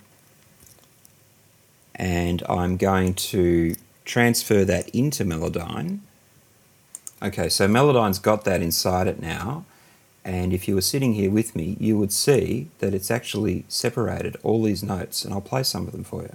and 1.96 2.40
I'm 2.48 2.76
going 2.76 3.14
to 3.14 3.74
transfer 4.04 4.64
that 4.64 4.88
into 4.90 5.24
Melodyne. 5.24 5.98
Okay, 7.20 7.48
so 7.48 7.66
Melodyne's 7.66 8.20
got 8.20 8.44
that 8.44 8.62
inside 8.62 9.08
it 9.08 9.20
now. 9.20 9.64
And 10.24 10.52
if 10.52 10.68
you 10.68 10.76
were 10.76 10.82
sitting 10.82 11.14
here 11.14 11.32
with 11.32 11.56
me, 11.56 11.76
you 11.80 11.98
would 11.98 12.12
see 12.12 12.68
that 12.78 12.94
it's 12.94 13.10
actually 13.10 13.64
separated 13.66 14.36
all 14.44 14.62
these 14.62 14.84
notes, 14.84 15.24
and 15.24 15.34
I'll 15.34 15.40
play 15.40 15.64
some 15.64 15.88
of 15.88 15.92
them 15.92 16.04
for 16.04 16.22
you. 16.22 16.34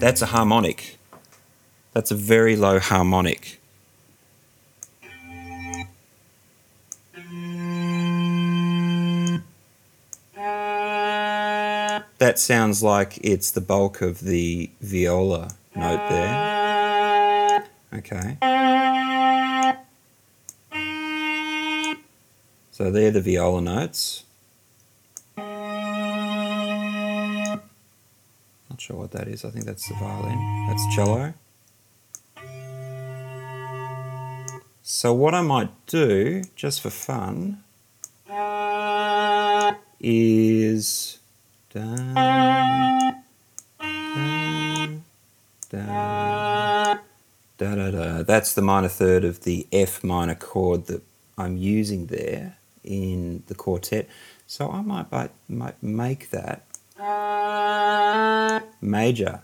That's 0.00 0.20
a 0.20 0.26
harmonic. 0.26 0.98
That's 1.94 2.10
a 2.10 2.14
very 2.14 2.56
low 2.56 2.78
harmonic. 2.78 3.58
That 12.26 12.40
sounds 12.40 12.82
like 12.82 13.18
it's 13.22 13.52
the 13.52 13.60
bulk 13.60 14.00
of 14.00 14.18
the 14.18 14.68
viola 14.80 15.48
note 15.76 16.08
there. 16.08 17.64
Okay. 17.94 18.36
So 22.72 22.90
they're 22.90 23.12
the 23.12 23.20
viola 23.20 23.60
notes. 23.60 24.24
Not 25.36 25.52
sure 28.78 28.96
what 28.96 29.12
that 29.12 29.28
is. 29.28 29.44
I 29.44 29.50
think 29.50 29.64
that's 29.64 29.86
the 29.86 29.94
violin. 29.94 30.66
That's 30.66 30.82
cello. 30.96 31.32
So 34.82 35.12
what 35.12 35.32
I 35.32 35.42
might 35.42 35.70
do, 35.86 36.42
just 36.56 36.80
for 36.80 36.90
fun, 36.90 37.62
is 40.00 41.20
da, 41.76 41.84
da, 45.68 46.98
da, 47.58 47.74
da, 47.74 47.90
da. 47.90 48.22
That's 48.22 48.54
the 48.54 48.62
minor 48.62 48.88
third 48.88 49.24
of 49.24 49.42
the 49.42 49.66
F 49.72 50.02
minor 50.02 50.34
chord 50.34 50.86
that 50.86 51.02
I'm 51.36 51.58
using 51.58 52.06
there 52.06 52.56
in 52.82 53.42
the 53.48 53.54
quartet. 53.54 54.08
So 54.46 54.70
I 54.70 54.80
might, 54.80 55.12
might, 55.12 55.32
might 55.48 55.82
make 55.82 56.30
that 56.30 56.62
major. 58.80 59.42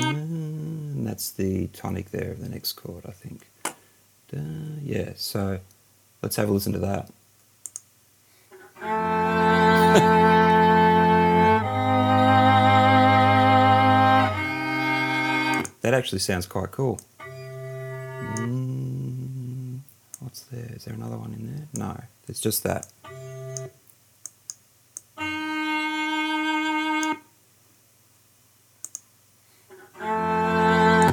And 0.00 1.06
that's 1.06 1.30
the 1.32 1.66
tonic 1.68 2.10
there 2.10 2.30
of 2.30 2.40
the 2.40 2.48
next 2.48 2.72
chord, 2.72 3.04
I 3.06 3.10
think. 3.10 3.50
Yeah, 4.82 5.12
so 5.16 5.60
let's 6.22 6.36
have 6.36 6.48
a 6.48 6.52
listen 6.52 6.72
to 6.72 6.78
that. 6.78 7.10
That 15.80 15.94
actually 15.94 16.18
sounds 16.18 16.46
quite 16.46 16.70
cool. 16.70 17.00
Mm, 18.36 19.80
what's 20.20 20.42
there? 20.42 20.70
Is 20.74 20.84
there 20.84 20.94
another 20.94 21.16
one 21.16 21.32
in 21.32 21.46
there? 21.46 21.66
No, 21.74 22.00
it's 22.28 22.40
just 22.40 22.62
that. 22.64 22.86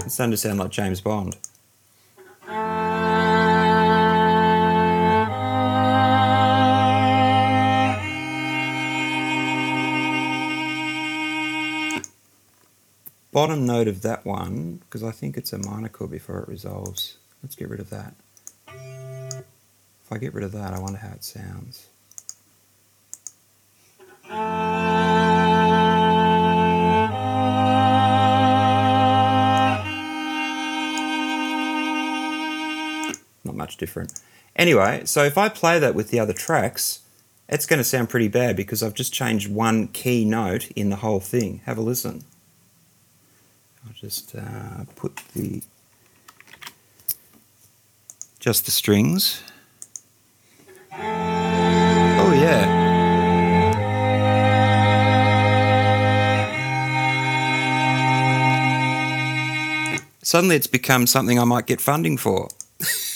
It's 0.06 0.14
starting 0.14 0.32
to 0.32 0.38
sound 0.38 0.60
like 0.60 0.70
James 0.72 1.02
Bond. 1.02 1.38
Bottom 13.36 13.66
note 13.66 13.90
of 13.90 14.02
that 14.02 14.26
one, 14.26 14.80
because 14.86 15.04
I 15.04 15.12
think 15.12 15.36
it's 15.36 15.52
a 15.52 15.58
minor 15.58 15.90
chord 15.90 16.12
before 16.12 16.40
it 16.40 16.48
resolves. 16.48 17.18
Let's 17.44 17.54
get 17.54 17.68
rid 17.68 17.82
of 17.82 17.90
that. 17.90 18.14
If 18.70 20.10
I 20.10 20.18
get 20.20 20.34
rid 20.34 20.46
of 20.46 20.54
that, 20.54 20.72
I 20.74 20.80
wonder 20.80 21.00
how 21.00 21.10
it 21.10 21.26
sounds. 21.26 21.90
Not 33.44 33.56
much 33.56 33.76
different. 33.76 34.14
Anyway, 34.56 35.02
so 35.04 35.26
if 35.26 35.38
I 35.38 35.50
play 35.50 35.78
that 35.78 35.94
with 35.94 36.10
the 36.10 36.22
other 36.22 36.32
tracks, 36.32 37.02
it's 37.50 37.66
going 37.66 37.80
to 37.80 37.84
sound 37.84 38.08
pretty 38.08 38.30
bad 38.30 38.56
because 38.56 38.82
I've 38.82 38.94
just 38.94 39.12
changed 39.12 39.52
one 39.52 39.90
key 39.90 40.24
note 40.24 40.72
in 40.72 40.90
the 40.90 40.96
whole 40.96 41.20
thing. 41.20 41.60
Have 41.66 41.78
a 41.78 41.82
listen. 41.82 42.24
Just 44.06 44.36
uh, 44.36 44.86
put 44.96 45.16
the 45.34 45.64
just 48.40 48.66
the 48.66 48.72
strings. 48.72 49.42
Oh 50.94 52.32
yeah. 52.36 52.84
Suddenly 60.22 60.56
it's 60.56 60.68
become 60.68 61.08
something 61.08 61.40
I 61.40 61.46
might 61.46 61.66
get 61.66 61.82
funding 61.82 62.18
for. 62.18 62.50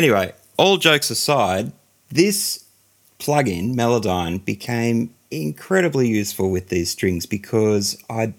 Anyway, 0.00 0.32
all 0.56 0.78
jokes 0.78 1.10
aside, 1.10 1.70
this 2.08 2.64
plugin, 3.18 3.74
Melodyne, 3.74 4.42
became 4.42 5.12
incredibly 5.30 6.08
useful 6.08 6.50
with 6.50 6.70
these 6.70 6.90
strings 6.90 7.26
because 7.26 8.02
I'd 8.08 8.32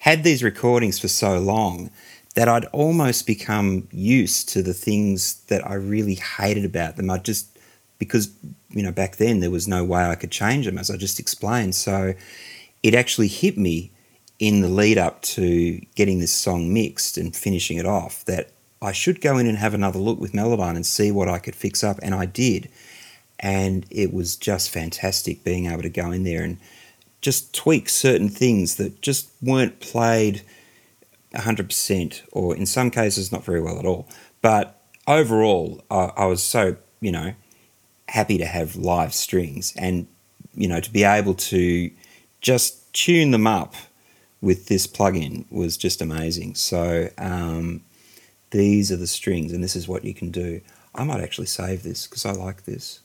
had 0.00 0.24
these 0.24 0.42
recordings 0.42 0.98
for 0.98 1.06
so 1.06 1.38
long 1.38 1.92
that 2.34 2.48
I'd 2.48 2.64
almost 2.72 3.24
become 3.24 3.86
used 3.92 4.48
to 4.48 4.64
the 4.64 4.74
things 4.74 5.42
that 5.42 5.64
I 5.64 5.74
really 5.74 6.16
hated 6.16 6.64
about 6.64 6.96
them. 6.96 7.08
I 7.08 7.18
just, 7.18 7.56
because, 8.00 8.28
you 8.70 8.82
know, 8.82 8.90
back 8.90 9.14
then 9.14 9.38
there 9.38 9.52
was 9.52 9.68
no 9.68 9.84
way 9.84 10.06
I 10.06 10.16
could 10.16 10.32
change 10.32 10.66
them, 10.66 10.76
as 10.76 10.90
I 10.90 10.96
just 10.96 11.20
explained. 11.20 11.76
So 11.76 12.14
it 12.82 12.96
actually 12.96 13.28
hit 13.28 13.56
me 13.56 13.92
in 14.40 14.60
the 14.60 14.68
lead 14.68 14.98
up 14.98 15.22
to 15.22 15.80
getting 15.94 16.18
this 16.18 16.34
song 16.34 16.74
mixed 16.74 17.16
and 17.16 17.36
finishing 17.36 17.78
it 17.78 17.86
off 17.86 18.24
that 18.24 18.50
I 18.80 18.92
should 18.92 19.20
go 19.20 19.38
in 19.38 19.46
and 19.46 19.58
have 19.58 19.74
another 19.74 19.98
look 19.98 20.20
with 20.20 20.32
Melodyne 20.32 20.76
and 20.76 20.86
see 20.86 21.10
what 21.10 21.28
I 21.28 21.38
could 21.38 21.56
fix 21.56 21.82
up. 21.82 21.98
And 22.02 22.14
I 22.14 22.26
did. 22.26 22.68
And 23.38 23.86
it 23.90 24.12
was 24.12 24.36
just 24.36 24.70
fantastic 24.70 25.44
being 25.44 25.66
able 25.66 25.82
to 25.82 25.90
go 25.90 26.10
in 26.10 26.24
there 26.24 26.42
and 26.42 26.58
just 27.20 27.54
tweak 27.54 27.88
certain 27.88 28.28
things 28.28 28.76
that 28.76 29.00
just 29.00 29.30
weren't 29.42 29.80
played 29.80 30.42
100%, 31.34 32.22
or 32.32 32.56
in 32.56 32.66
some 32.66 32.90
cases, 32.90 33.32
not 33.32 33.44
very 33.44 33.60
well 33.60 33.78
at 33.78 33.84
all. 33.84 34.08
But 34.42 34.80
overall, 35.06 35.82
I, 35.90 36.12
I 36.16 36.26
was 36.26 36.42
so, 36.42 36.76
you 37.00 37.12
know, 37.12 37.34
happy 38.08 38.38
to 38.38 38.46
have 38.46 38.76
live 38.76 39.12
strings 39.12 39.74
and, 39.76 40.06
you 40.54 40.68
know, 40.68 40.80
to 40.80 40.90
be 40.90 41.04
able 41.04 41.34
to 41.34 41.90
just 42.40 42.92
tune 42.92 43.32
them 43.32 43.46
up 43.46 43.74
with 44.40 44.66
this 44.66 44.86
plugin 44.86 45.44
was 45.50 45.76
just 45.76 46.00
amazing. 46.00 46.54
So, 46.54 47.10
um, 47.18 47.82
these 48.50 48.92
are 48.92 48.96
the 48.96 49.06
strings, 49.06 49.52
and 49.52 49.62
this 49.62 49.76
is 49.76 49.88
what 49.88 50.04
you 50.04 50.14
can 50.14 50.30
do. 50.30 50.60
I 50.94 51.04
might 51.04 51.20
actually 51.20 51.46
save 51.46 51.82
this 51.82 52.06
because 52.06 52.24
I 52.24 52.32
like 52.32 52.64
this. 52.64 53.00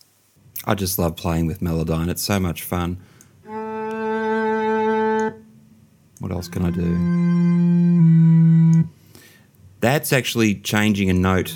I 0.65 0.75
just 0.75 1.00
love 1.00 1.15
playing 1.15 1.48
with 1.48 1.60
Melodyne. 1.60 2.10
It's 2.10 2.21
so 2.21 2.39
much 2.39 2.63
fun. 2.63 2.98
What 6.19 6.31
else 6.31 6.48
can 6.48 6.63
I 6.63 6.69
do? 6.69 8.88
That's 9.79 10.13
actually 10.13 10.55
changing 10.55 11.10
a 11.10 11.13
note. 11.13 11.51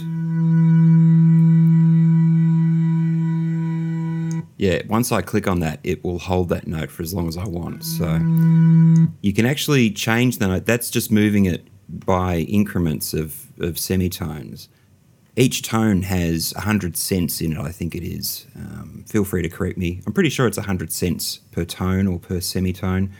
Yeah, 4.58 4.82
once 4.88 5.12
I 5.12 5.22
click 5.22 5.48
on 5.48 5.60
that, 5.60 5.80
it 5.84 6.04
will 6.04 6.18
hold 6.18 6.50
that 6.50 6.66
note 6.66 6.90
for 6.90 7.04
as 7.04 7.14
long 7.14 7.28
as 7.28 7.38
I 7.38 7.46
want. 7.46 7.84
So 7.84 8.16
you 9.22 9.34
can 9.34 9.46
actually 9.46 9.92
change 9.92 10.40
the 10.40 10.48
note. 10.48 10.66
That's 10.66 10.90
just 10.90 11.12
moving 11.12 11.46
it 11.46 11.68
by 11.88 12.38
increments 12.38 13.14
of, 13.14 13.45
of 13.60 13.78
semitones. 13.78 14.70
Each 15.36 15.62
tone 15.62 16.04
has 16.04 16.54
100 16.56 16.96
cents 16.96 17.42
in 17.42 17.54
it, 17.54 17.60
I 17.60 17.72
think 17.72 17.94
it 17.94 18.04
is. 18.04 18.48
Um, 18.56 19.04
feel 19.08 19.26
free 19.26 19.42
to 19.42 19.50
correct 19.50 19.78
me. 19.78 20.02
I'm 20.08 20.14
pretty 20.14 20.30
sure 20.30 20.48
it's 20.48 20.58
100 20.58 20.92
cents 20.92 21.40
per 21.52 21.66
tone 21.66 22.08
or 22.08 22.20
per 22.20 22.40
semitone. 22.40 23.12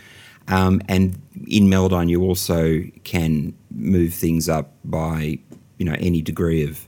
Um, 0.48 0.82
and 0.88 1.22
in 1.48 1.66
Melodyne, 1.66 2.10
you 2.10 2.22
also 2.22 2.84
can 3.04 3.54
move 3.72 4.14
things 4.14 4.48
up 4.48 4.74
by 4.86 5.40
you 5.78 5.86
know 5.86 5.96
any 6.00 6.22
degree 6.22 6.64
of 6.64 6.88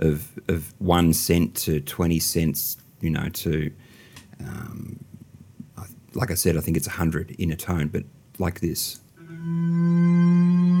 of, 0.00 0.38
of 0.48 0.74
one 0.78 1.12
cent 1.12 1.56
to 1.56 1.80
20 1.80 2.18
cents, 2.18 2.76
you 3.00 3.10
know, 3.10 3.28
to 3.30 3.72
um, 4.40 5.04
like 6.14 6.30
I 6.30 6.34
said, 6.34 6.56
I 6.56 6.60
think 6.60 6.76
it's 6.76 6.86
100 6.86 7.32
in 7.32 7.50
a 7.52 7.56
tone, 7.56 7.88
but 7.88 8.04
like 8.38 8.60
this. 8.60 9.00
How's 9.16 10.77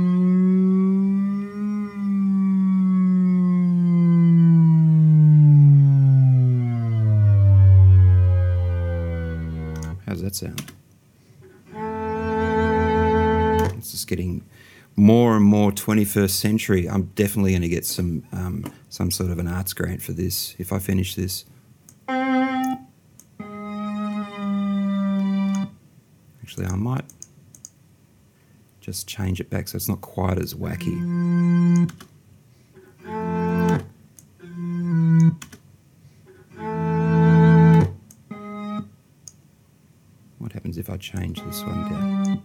It's 13.76 13.92
just 13.92 14.08
getting 14.08 14.44
more 14.96 15.36
and 15.36 15.44
more 15.44 15.70
21st 15.70 16.30
century. 16.30 16.88
I'm 16.88 17.04
definitely 17.14 17.52
going 17.52 17.62
to 17.62 17.68
get 17.68 17.86
some 17.86 18.24
um, 18.32 18.72
some 18.88 19.10
sort 19.10 19.30
of 19.30 19.38
an 19.38 19.46
arts 19.46 19.72
grant 19.72 20.02
for 20.02 20.12
this 20.12 20.54
if 20.58 20.72
I 20.72 20.78
finish 20.80 21.14
this. 21.14 21.44
Actually, 26.42 26.66
I 26.66 26.74
might 26.76 27.04
just 28.80 29.06
change 29.06 29.38
it 29.40 29.50
back 29.50 29.68
so 29.68 29.76
it's 29.76 29.88
not 29.88 30.00
quite 30.00 30.38
as 30.38 30.54
wacky. 30.54 31.37
I 40.98 41.00
change 41.00 41.40
this 41.44 41.62
one 41.62 41.88
down? 41.88 42.42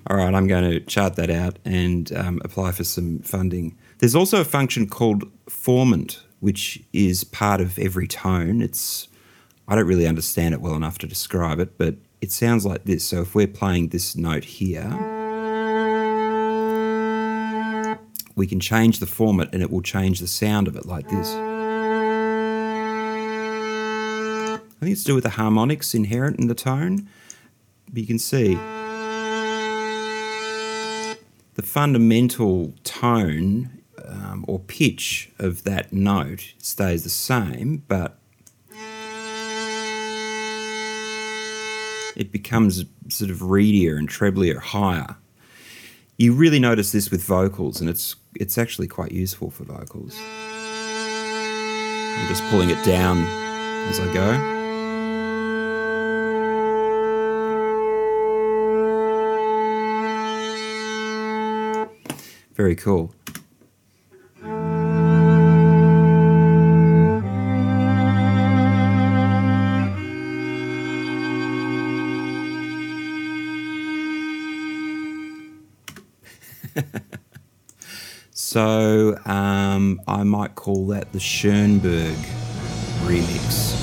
All 0.10 0.18
right, 0.18 0.34
I'm 0.34 0.48
going 0.48 0.70
to 0.70 0.82
chart 0.82 1.16
that 1.16 1.30
out 1.30 1.58
and 1.64 2.12
um, 2.18 2.42
apply 2.44 2.74
for 2.74 2.84
some 2.84 3.20
funding. 3.20 3.78
There's 4.00 4.16
also 4.16 4.42
a 4.42 4.46
function 4.46 4.90
called 4.90 5.24
formant, 5.46 6.20
which 6.42 6.84
is 6.92 7.24
part 7.24 7.62
of 7.62 7.80
every 7.80 8.08
tone. 8.08 8.62
It's 8.62 9.08
I 9.70 9.76
don't 9.76 9.86
really 9.86 10.08
understand 10.08 10.56
it 10.56 10.62
well 10.62 10.74
enough 10.74 10.98
to 10.98 11.06
describe 11.06 11.60
it, 11.60 11.78
but 11.78 11.94
it 12.22 12.32
sounds 12.32 12.66
like 12.66 12.86
this. 12.86 13.04
So 13.04 13.22
if 13.22 13.36
we're 13.36 13.46
playing 13.46 13.90
this 13.90 14.16
note 14.16 14.44
here, 14.44 14.90
we 18.36 18.48
can 18.48 18.60
change 18.60 18.98
the 18.98 19.06
formant 19.06 19.54
and 19.54 19.62
it 19.62 19.70
will 19.70 19.84
change 19.84 20.22
the 20.22 20.28
sound 20.28 20.68
of 20.68 20.76
it 20.76 20.88
like 20.88 21.08
this. 21.10 21.36
I 24.80 24.80
think 24.80 24.94
it's 24.94 25.04
to 25.04 25.08
do 25.10 25.16
with 25.16 25.26
the 25.26 25.30
harmonics 25.32 25.94
inherent 25.94 26.40
in 26.40 26.48
the 26.48 26.56
tone. 26.56 27.08
But 27.88 28.02
you 28.02 28.08
can 28.08 28.18
see 28.18 28.56
the 31.54 31.62
fundamental 31.62 32.74
tone 32.84 33.84
um, 34.04 34.46
or 34.48 34.58
pitch 34.58 35.30
of 35.38 35.64
that 35.66 35.94
note 35.94 36.54
stays 36.58 37.04
the 37.04 37.10
same, 37.10 37.84
but 37.88 38.18
it 42.20 42.32
becomes 42.34 42.84
sort 43.08 43.32
of 43.32 43.42
reedier 43.42 43.96
and 43.98 44.10
treblier, 44.10 44.60
higher. 44.60 45.16
You 46.18 46.34
really 46.34 46.60
notice 46.60 46.92
this 46.92 47.10
with 47.10 47.24
vocals, 47.24 47.80
and 47.80 47.90
it's 47.90 48.18
it's 48.36 48.58
actually 48.58 48.88
quite 48.88 49.14
useful 49.14 49.50
for 49.50 49.64
vocals. 49.64 50.20
I'm 52.20 52.28
just 52.28 52.44
pulling 52.50 52.70
it 52.70 52.84
down 52.84 53.20
as 53.88 54.02
I 54.02 54.14
go. 54.14 54.34
Very 62.54 62.76
cool. 62.76 63.14
So 78.52 79.16
um, 79.28 80.02
I 80.08 80.24
might 80.24 80.56
call 80.56 80.88
that 80.88 81.12
the 81.12 81.20
Schoenberg 81.20 82.18
remix. 83.04 83.76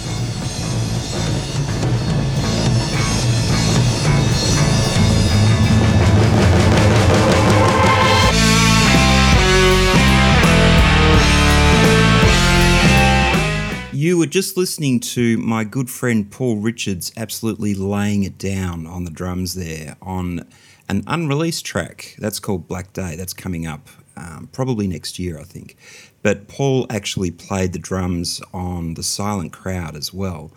You 13.92 14.18
were 14.18 14.26
just 14.26 14.56
listening 14.56 14.98
to 14.98 15.38
my 15.38 15.62
good 15.62 15.88
friend 15.88 16.28
Paul 16.28 16.56
Richards 16.56 17.12
absolutely 17.16 17.74
laying 17.74 18.24
it 18.24 18.36
down 18.36 18.88
on 18.88 19.04
the 19.04 19.12
drums 19.12 19.54
there 19.54 19.96
on 20.02 20.44
an 20.88 21.04
unreleased 21.06 21.64
track. 21.64 22.16
That's 22.18 22.40
called 22.40 22.66
Black 22.66 22.92
Day. 22.92 23.14
That's 23.14 23.32
coming 23.32 23.64
up 23.64 23.88
um, 24.16 24.48
probably 24.52 24.86
next 24.86 25.18
year, 25.18 25.38
I 25.38 25.44
think. 25.44 25.76
But 26.22 26.48
Paul 26.48 26.86
actually 26.90 27.30
played 27.30 27.72
the 27.72 27.78
drums 27.78 28.40
on 28.52 28.94
The 28.94 29.02
Silent 29.02 29.52
Crowd 29.52 29.96
as 29.96 30.12
well. 30.12 30.52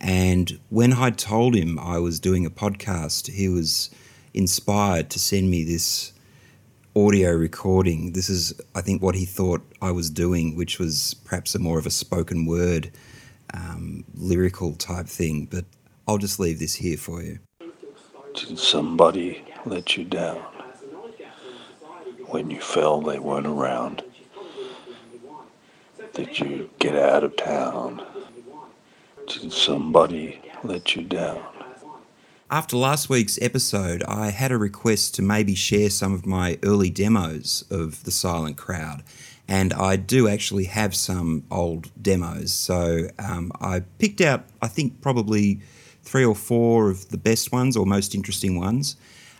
And 0.00 0.58
when 0.68 0.92
I 0.92 1.10
told 1.10 1.54
him 1.54 1.78
I 1.78 1.98
was 1.98 2.20
doing 2.20 2.44
a 2.44 2.50
podcast, 2.50 3.32
he 3.32 3.48
was 3.48 3.90
inspired 4.34 5.10
to 5.10 5.18
send 5.18 5.50
me 5.50 5.64
this 5.64 6.12
audio 6.96 7.32
recording. 7.32 8.12
This 8.12 8.28
is, 8.28 8.52
I 8.74 8.80
think, 8.80 9.02
what 9.02 9.14
he 9.14 9.24
thought 9.24 9.62
I 9.80 9.92
was 9.92 10.10
doing, 10.10 10.56
which 10.56 10.78
was 10.78 11.14
perhaps 11.24 11.54
a 11.54 11.58
more 11.58 11.78
of 11.78 11.86
a 11.86 11.90
spoken 11.90 12.46
word, 12.46 12.90
um, 13.54 14.04
lyrical 14.14 14.74
type 14.74 15.06
thing. 15.06 15.46
But 15.50 15.64
I'll 16.06 16.18
just 16.18 16.38
leave 16.38 16.58
this 16.58 16.74
here 16.74 16.96
for 16.96 17.22
you. 17.22 17.38
Did 18.34 18.58
somebody 18.58 19.44
let 19.64 19.96
you 19.96 20.04
down? 20.04 20.42
When 22.34 22.50
you 22.50 22.60
fell, 22.60 23.00
they 23.00 23.20
weren't 23.20 23.46
around. 23.46 24.02
Did 26.14 26.40
you 26.40 26.68
get 26.80 26.96
out 26.96 27.22
of 27.22 27.36
town? 27.36 28.04
Did 29.28 29.52
somebody 29.52 30.42
let 30.64 30.96
you 30.96 31.02
down? 31.02 31.40
After 32.50 32.76
last 32.76 33.08
week's 33.08 33.40
episode, 33.40 34.02
I 34.08 34.30
had 34.30 34.50
a 34.50 34.58
request 34.58 35.14
to 35.14 35.22
maybe 35.22 35.54
share 35.54 35.90
some 35.90 36.12
of 36.12 36.26
my 36.26 36.58
early 36.64 36.90
demos 36.90 37.62
of 37.70 38.02
The 38.02 38.10
Silent 38.10 38.56
Crowd, 38.56 39.04
and 39.46 39.72
I 39.72 39.94
do 39.94 40.26
actually 40.26 40.64
have 40.64 40.96
some 40.96 41.44
old 41.52 41.92
demos. 42.02 42.52
So 42.52 43.10
um, 43.16 43.52
I 43.60 43.84
picked 44.00 44.20
out, 44.20 44.46
I 44.60 44.66
think, 44.66 45.00
probably 45.00 45.60
three 46.02 46.24
or 46.24 46.34
four 46.34 46.90
of 46.90 47.10
the 47.10 47.16
best 47.16 47.52
ones 47.52 47.76
or 47.76 47.86
most 47.86 48.12
interesting 48.12 48.58
ones. 48.58 48.96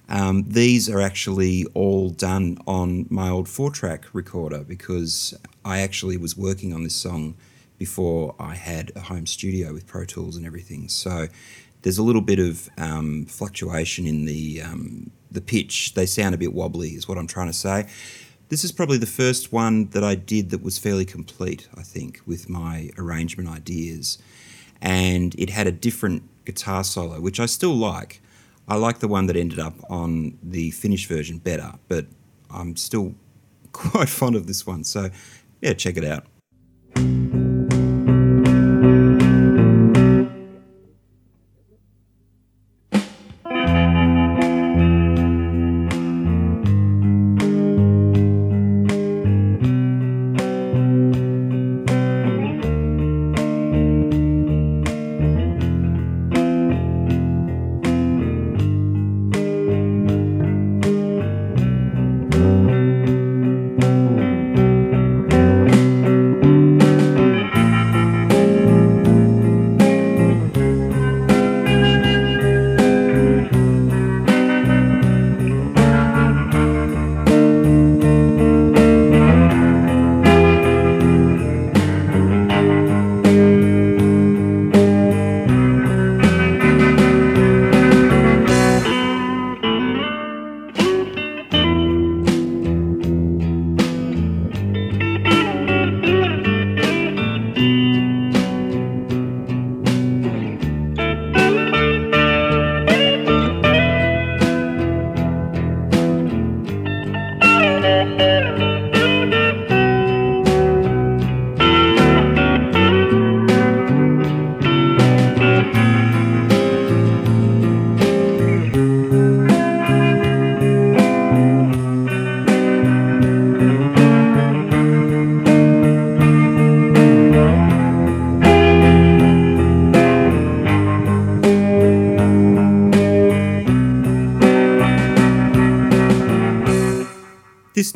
Um, 0.09 0.45
these 0.47 0.91
are 0.91 1.01
actually 1.01 1.65
all 1.75 2.11
done 2.11 2.59
on 2.67 3.07
my 3.09 3.31
old 3.31 3.49
four 3.49 3.71
track 3.71 4.05
recorder 4.13 4.65
because 4.65 5.35
I 5.65 5.81
actually 5.81 6.17
was 6.17 6.37
working 6.37 6.75
on 6.75 6.83
this 6.83 6.95
song 6.95 7.37
before 7.79 8.35
I 8.39 8.55
had 8.55 8.93
a 8.95 9.01
home 9.01 9.27
studio 9.27 9.73
with 9.73 9.87
Pro 9.87 10.05
Tools 10.05 10.37
and 10.37 10.47
everything. 10.47 10.89
So 10.89 11.29
there's 11.83 11.99
a 11.99 12.03
little 12.03 12.23
bit 12.23 12.39
of 12.39 12.69
um, 12.79 13.27
fluctuation 13.27 14.07
in 14.07 14.25
the 14.25 14.63
um, 14.63 15.11
the 15.31 15.41
pitch. 15.41 15.95
They 15.95 16.07
sound 16.07 16.35
a 16.35 16.39
bit 16.39 16.53
wobbly, 16.53 16.91
is 16.91 17.09
what 17.09 17.19
I'm 17.19 17.27
trying 17.27 17.49
to 17.49 17.53
say. 17.53 17.89
This 18.49 18.63
is 18.63 18.73
probably 18.73 18.99
the 18.99 19.07
first 19.07 19.53
one 19.53 19.89
that 19.91 20.05
I 20.05 20.15
did 20.15 20.51
that 20.51 20.63
was 20.63 20.79
fairly 20.79 21.05
complete, 21.05 21.69
I 21.77 21.83
think, 21.83 22.21
with 22.27 22.49
my 22.49 22.91
arrangement 22.99 23.49
ideas. 23.49 24.19
And 24.81 25.35
it 25.39 25.51
had 25.51 25.67
a 25.67 25.73
different 25.73 26.23
guitar 26.45 26.85
solo, 26.85 27.21
which 27.21 27.41
I 27.41 27.47
still 27.47 27.75
like. 27.75 28.21
I 28.67 28.77
like 28.77 29.01
the 29.01 29.09
one 29.09 29.27
that 29.27 29.37
ended 29.37 29.59
up 29.59 29.75
on 29.91 30.39
the 30.43 30.71
finished 30.71 31.09
version 31.09 31.39
better, 31.39 31.73
but 31.89 32.07
I'm 32.51 32.77
still 32.77 33.15
quite 33.73 34.09
fond 34.09 34.37
of 34.37 34.47
this 34.47 34.67
one. 34.67 34.85
So, 34.85 35.11
yeah, 35.61 35.75
check 35.75 35.97
it 35.97 36.05
out. 36.05 36.27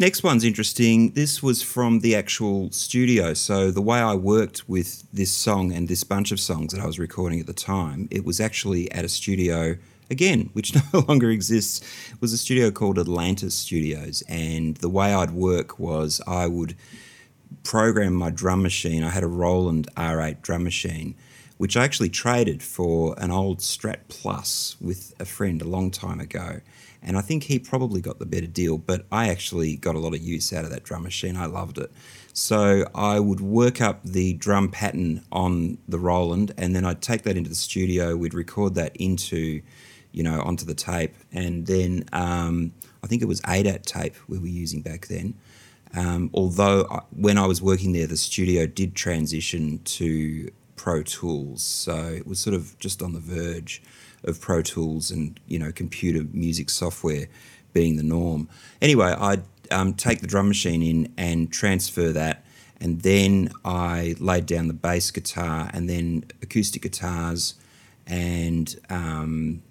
Next 0.01 0.23
one's 0.23 0.45
interesting. 0.45 1.11
This 1.15 1.43
was 1.43 1.61
from 1.61 1.99
the 1.99 2.15
actual 2.15 2.71
studio. 2.71 3.35
So, 3.35 3.73
the 3.73 3.83
way 3.83 3.99
I 3.99 4.15
worked 4.15 4.69
with 4.69 5.03
this 5.13 5.33
song 5.33 5.73
and 5.73 5.89
this 5.89 6.05
bunch 6.05 6.31
of 6.31 6.39
songs 6.39 6.73
that 6.73 6.81
I 6.81 6.87
was 6.87 7.01
recording 7.01 7.41
at 7.41 7.49
the 7.49 7.53
time, 7.53 8.07
it 8.09 8.25
was 8.25 8.39
actually 8.39 8.89
at 8.93 9.05
a 9.05 9.09
studio, 9.09 9.77
again, 10.09 10.51
which 10.53 10.73
no 10.73 11.01
longer 11.09 11.31
exists. 11.31 11.85
Was 12.21 12.33
a 12.33 12.39
studio 12.39 12.71
called 12.71 12.97
Atlantis 12.97 13.59
Studios. 13.59 14.23
And 14.29 14.77
the 14.77 14.89
way 14.89 15.13
I'd 15.13 15.33
work 15.33 15.81
was 15.81 16.21
I 16.29 16.47
would 16.47 16.77
program 17.65 18.13
my 18.13 18.31
drum 18.31 18.63
machine. 18.63 19.03
I 19.03 19.11
had 19.11 19.25
a 19.25 19.29
Roland 19.29 19.89
R8 19.97 20.43
drum 20.43 20.63
machine, 20.63 21.17
which 21.57 21.77
I 21.77 21.83
actually 21.83 22.11
traded 22.11 22.63
for 22.63 23.17
an 23.19 23.33
old 23.33 23.59
Strat 23.59 24.07
Plus 24.07 24.77
with 24.81 25.13
a 25.19 25.25
friend 25.25 25.61
a 25.61 25.67
long 25.67 25.91
time 25.91 26.21
ago 26.21 26.61
and 27.03 27.17
I 27.17 27.21
think 27.21 27.45
he 27.45 27.59
probably 27.59 28.01
got 28.01 28.19
the 28.19 28.27
better 28.27 28.47
deal, 28.47 28.79
but 28.79 29.07
I 29.11 29.29
actually 29.29 29.77
got 29.77 29.95
a 29.95 29.99
lot 29.99 30.15
of 30.15 30.21
use 30.21 30.53
out 30.53 30.65
of 30.65 30.71
that 30.71 30.83
drum 30.83 31.05
machine. 31.05 31.37
I 31.37 31.47
loved 31.47 31.79
it. 31.79 31.91
So 32.33 32.85
I 32.95 33.21
would 33.21 33.41
work 33.41 33.81
up 33.81 34.03
the 34.05 34.35
drum 34.35 34.71
pattern 34.71 35.25
on 35.33 35.79
the 35.89 35.99
Roland, 35.99 36.53
and 36.57 36.75
then 36.75 36.85
I'd 36.85 37.03
take 37.03 37.23
that 37.23 37.37
into 37.37 37.49
the 37.49 37.57
studio. 37.57 38.17
We'd 38.17 38.35
record 38.35 38.75
that 38.75 38.97
into, 38.97 39.61
you 40.13 40.23
know, 40.23 40.41
onto 40.43 40.65
the 40.65 40.75
tape, 40.75 41.15
and 41.33 41.67
then 41.67 42.05
um, 42.13 42.73
I 43.03 43.07
think 43.07 43.23
it 43.23 43.27
was 43.27 43.41
ADAT 43.43 43.85
tape 43.85 44.15
we 44.29 44.39
were 44.39 44.47
using 44.47 44.83
back 44.83 45.07
then. 45.07 45.35
Um, 45.97 46.31
although 46.35 46.87
I, 46.91 47.01
when 47.11 47.39
I 47.39 47.47
was 47.47 47.63
working 47.63 47.93
there, 47.93 48.07
the 48.07 48.17
studio 48.17 48.67
did 48.67 48.95
transition 48.95 49.79
to 49.85 50.51
Pro 50.79 51.03
Tools, 51.03 51.63
so 51.63 51.97
it 52.07 52.27
was 52.27 52.39
sort 52.39 52.55
of 52.55 52.79
just 52.79 53.03
on 53.03 53.13
the 53.13 53.21
verge 53.21 53.83
of 54.25 54.41
Pro 54.41 54.63
Tools 54.63 55.11
and 55.11 55.39
you 55.47 55.59
know 55.59 55.71
computer 55.73 56.25
music 56.33 56.71
software 56.71 57.27
being 57.75 57.97
the 57.97 58.03
norm. 58.03 58.49
Anyway, 58.81 59.15
I'd 59.19 59.43
um, 59.71 59.93
take 59.93 60.21
the 60.21 60.27
drum 60.27 60.49
machine 60.49 60.83
in 60.83 61.13
and 61.19 61.53
transfer 61.53 62.13
that, 62.13 62.45
and 62.81 63.03
then 63.03 63.51
I 63.65 64.15
laid 64.19 64.47
down 64.47 64.69
the 64.69 64.75
bass 64.75 65.11
guitar 65.11 65.69
and 65.75 65.91
then 65.91 66.25
acoustic 66.41 66.83
guitars 66.83 67.55
and 68.07 68.75
um, 68.89 69.63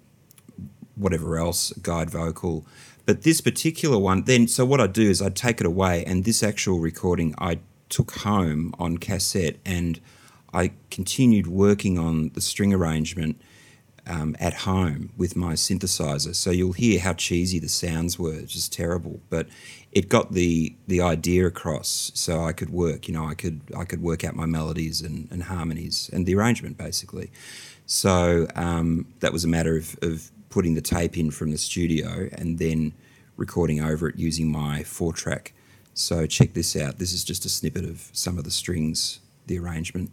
whatever 0.94 1.38
else, 1.38 1.72
guide 1.82 2.10
vocal. 2.10 2.66
But 3.06 3.22
this 3.22 3.40
particular 3.40 3.98
one, 3.98 4.24
then, 4.24 4.46
so 4.48 4.64
what 4.66 4.80
I'd 4.80 4.92
do 4.92 5.08
is 5.08 5.22
I'd 5.22 5.36
take 5.36 5.60
it 5.60 5.66
away, 5.66 6.04
and 6.04 6.24
this 6.24 6.42
actual 6.42 6.78
recording 6.78 7.34
I 7.38 7.60
took 7.88 8.10
home 8.18 8.74
on 8.78 8.98
cassette, 8.98 9.56
and 9.64 9.98
I 10.58 10.72
continued 10.90 11.46
working 11.46 11.98
on 11.98 12.30
the 12.30 12.40
string 12.40 12.74
arrangement 12.74 13.40
um, 14.08 14.34
at 14.40 14.54
home 14.54 15.10
with 15.16 15.36
my 15.36 15.52
synthesizer. 15.52 16.34
So 16.34 16.50
you'll 16.50 16.72
hear 16.72 16.98
how 16.98 17.12
cheesy 17.12 17.60
the 17.60 17.68
sounds 17.68 18.18
were, 18.18 18.42
just 18.42 18.72
terrible. 18.72 19.20
But 19.30 19.46
it 19.92 20.08
got 20.08 20.32
the 20.32 20.74
the 20.88 21.00
idea 21.00 21.46
across, 21.46 22.10
so 22.14 22.42
I 22.42 22.52
could 22.52 22.70
work. 22.70 23.06
You 23.06 23.14
know, 23.14 23.26
I 23.26 23.34
could 23.34 23.60
I 23.76 23.84
could 23.84 24.02
work 24.02 24.24
out 24.24 24.34
my 24.34 24.46
melodies 24.46 25.00
and, 25.00 25.28
and 25.30 25.44
harmonies 25.44 26.10
and 26.12 26.26
the 26.26 26.34
arrangement 26.34 26.76
basically. 26.76 27.30
So 27.86 28.48
um, 28.56 29.06
that 29.20 29.32
was 29.32 29.44
a 29.44 29.48
matter 29.48 29.76
of, 29.76 29.96
of 30.02 30.30
putting 30.50 30.74
the 30.74 30.82
tape 30.82 31.16
in 31.16 31.30
from 31.30 31.52
the 31.52 31.58
studio 31.58 32.28
and 32.32 32.58
then 32.58 32.92
recording 33.36 33.80
over 33.80 34.08
it 34.08 34.16
using 34.16 34.50
my 34.50 34.82
four 34.82 35.12
track. 35.12 35.52
So 35.94 36.26
check 36.26 36.52
this 36.54 36.74
out. 36.74 36.98
This 36.98 37.12
is 37.12 37.22
just 37.22 37.44
a 37.44 37.48
snippet 37.48 37.84
of 37.84 38.10
some 38.12 38.38
of 38.38 38.44
the 38.44 38.50
strings, 38.50 39.20
the 39.46 39.58
arrangement. 39.58 40.10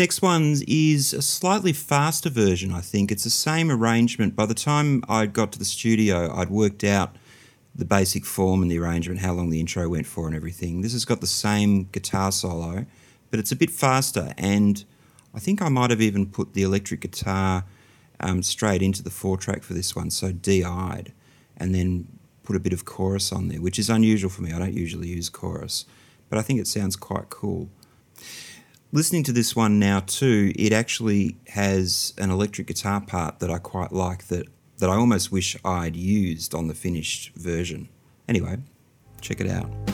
Next 0.00 0.22
one 0.22 0.56
is 0.66 1.12
a 1.12 1.20
slightly 1.20 1.74
faster 1.74 2.30
version, 2.30 2.72
I 2.72 2.80
think. 2.80 3.12
It's 3.12 3.24
the 3.24 3.30
same 3.30 3.70
arrangement. 3.70 4.34
By 4.34 4.46
the 4.46 4.54
time 4.54 5.04
I 5.10 5.26
got 5.26 5.52
to 5.52 5.58
the 5.58 5.64
studio, 5.66 6.34
I'd 6.34 6.48
worked 6.48 6.84
out 6.84 7.16
the 7.74 7.84
basic 7.84 8.24
form 8.24 8.62
and 8.62 8.70
the 8.70 8.78
arrangement, 8.78 9.20
how 9.20 9.34
long 9.34 9.50
the 9.50 9.60
intro 9.60 9.86
went 9.90 10.06
for, 10.06 10.26
and 10.26 10.34
everything. 10.34 10.80
This 10.80 10.94
has 10.94 11.04
got 11.04 11.20
the 11.20 11.26
same 11.26 11.84
guitar 11.92 12.32
solo, 12.32 12.86
but 13.30 13.40
it's 13.40 13.52
a 13.52 13.56
bit 13.56 13.70
faster. 13.70 14.32
And 14.38 14.82
I 15.34 15.38
think 15.38 15.60
I 15.60 15.68
might 15.68 15.90
have 15.90 16.00
even 16.00 16.24
put 16.24 16.54
the 16.54 16.62
electric 16.62 17.02
guitar 17.02 17.64
um, 18.20 18.42
straight 18.42 18.80
into 18.80 19.02
the 19.02 19.10
four 19.10 19.36
track 19.36 19.62
for 19.62 19.74
this 19.74 19.94
one, 19.94 20.10
so 20.10 20.32
DI'd, 20.32 21.12
and 21.58 21.74
then 21.74 22.08
put 22.42 22.56
a 22.56 22.60
bit 22.60 22.72
of 22.72 22.86
chorus 22.86 23.32
on 23.32 23.48
there, 23.48 23.60
which 23.60 23.78
is 23.78 23.90
unusual 23.90 24.30
for 24.30 24.40
me. 24.40 24.50
I 24.50 24.58
don't 24.58 24.72
usually 24.72 25.08
use 25.08 25.28
chorus, 25.28 25.84
but 26.30 26.38
I 26.38 26.42
think 26.42 26.58
it 26.58 26.66
sounds 26.66 26.96
quite 26.96 27.28
cool 27.28 27.68
listening 28.92 29.22
to 29.24 29.32
this 29.32 29.54
one 29.54 29.78
now 29.78 30.00
too, 30.00 30.52
it 30.56 30.72
actually 30.72 31.36
has 31.48 32.12
an 32.18 32.30
electric 32.30 32.66
guitar 32.66 33.00
part 33.00 33.40
that 33.40 33.50
I 33.50 33.58
quite 33.58 33.92
like 33.92 34.28
that 34.28 34.46
that 34.78 34.88
I 34.88 34.94
almost 34.94 35.30
wish 35.30 35.56
I'd 35.64 35.94
used 35.94 36.54
on 36.54 36.68
the 36.68 36.74
finished 36.74 37.32
version. 37.34 37.88
Anyway, 38.28 38.58
check 39.20 39.40
it 39.40 39.48
out. 39.48 39.89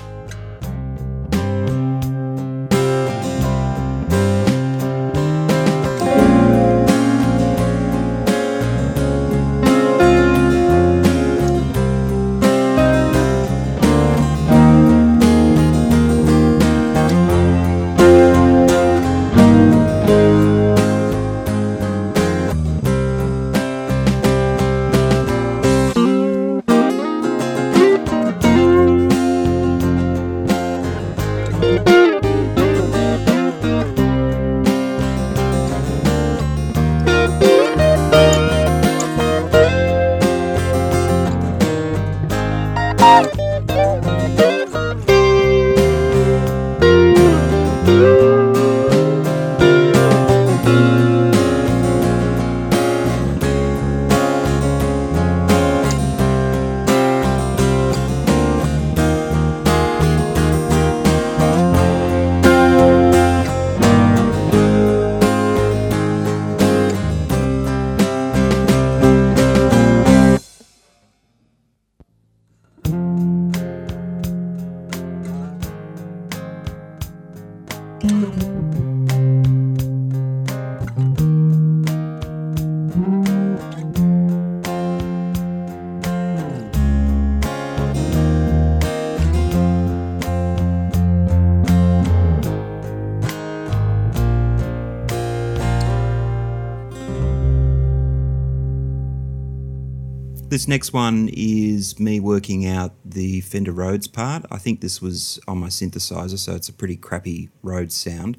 This 100.57 100.67
next 100.67 100.95
one 100.95 101.29
is 101.35 102.01
me 102.01 102.19
working 102.19 102.65
out 102.65 102.95
the 103.05 103.43
Fender 103.43 103.73
Rhodes 103.73 104.07
part. 104.07 104.47
I 104.51 104.57
think 104.57 104.81
this 104.81 105.03
was 105.03 105.39
on 105.47 105.59
my 105.59 105.67
synthesizer, 105.67 106.39
so 106.39 106.55
it's 106.55 106.71
a 106.71 106.73
pretty 106.73 106.97
crappy 106.97 107.51
Rhodes 107.63 107.95
sound. 107.95 108.39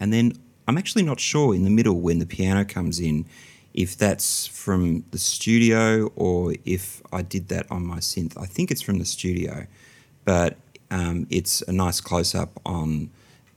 And 0.00 0.12
then 0.12 0.32
I'm 0.66 0.76
actually 0.76 1.04
not 1.04 1.20
sure 1.20 1.54
in 1.54 1.62
the 1.62 1.70
middle 1.70 2.00
when 2.00 2.18
the 2.18 2.26
piano 2.26 2.64
comes 2.64 2.98
in 2.98 3.26
if 3.74 3.96
that's 3.96 4.44
from 4.48 5.04
the 5.12 5.18
studio 5.18 6.10
or 6.16 6.54
if 6.64 7.00
I 7.12 7.22
did 7.22 7.46
that 7.50 7.70
on 7.70 7.86
my 7.86 7.98
synth. 7.98 8.36
I 8.36 8.46
think 8.46 8.72
it's 8.72 8.82
from 8.82 8.98
the 8.98 9.04
studio, 9.04 9.68
but 10.24 10.56
um, 10.90 11.28
it's 11.30 11.62
a 11.68 11.72
nice 11.72 12.00
close 12.00 12.34
up 12.34 12.58
on 12.66 13.10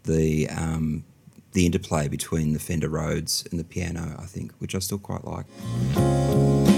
the 0.04 0.48
um, 0.50 1.06
the 1.54 1.66
interplay 1.66 2.08
between 2.08 2.54
the 2.54 2.60
Fender 2.60 2.88
Rhodes 2.88 3.48
and 3.50 3.60
the 3.60 3.64
piano. 3.64 4.16
I 4.20 4.28
think, 4.28 4.52
which 4.60 4.76
I 4.76 4.78
still 4.78 5.00
quite 5.00 5.26
like. 5.26 6.75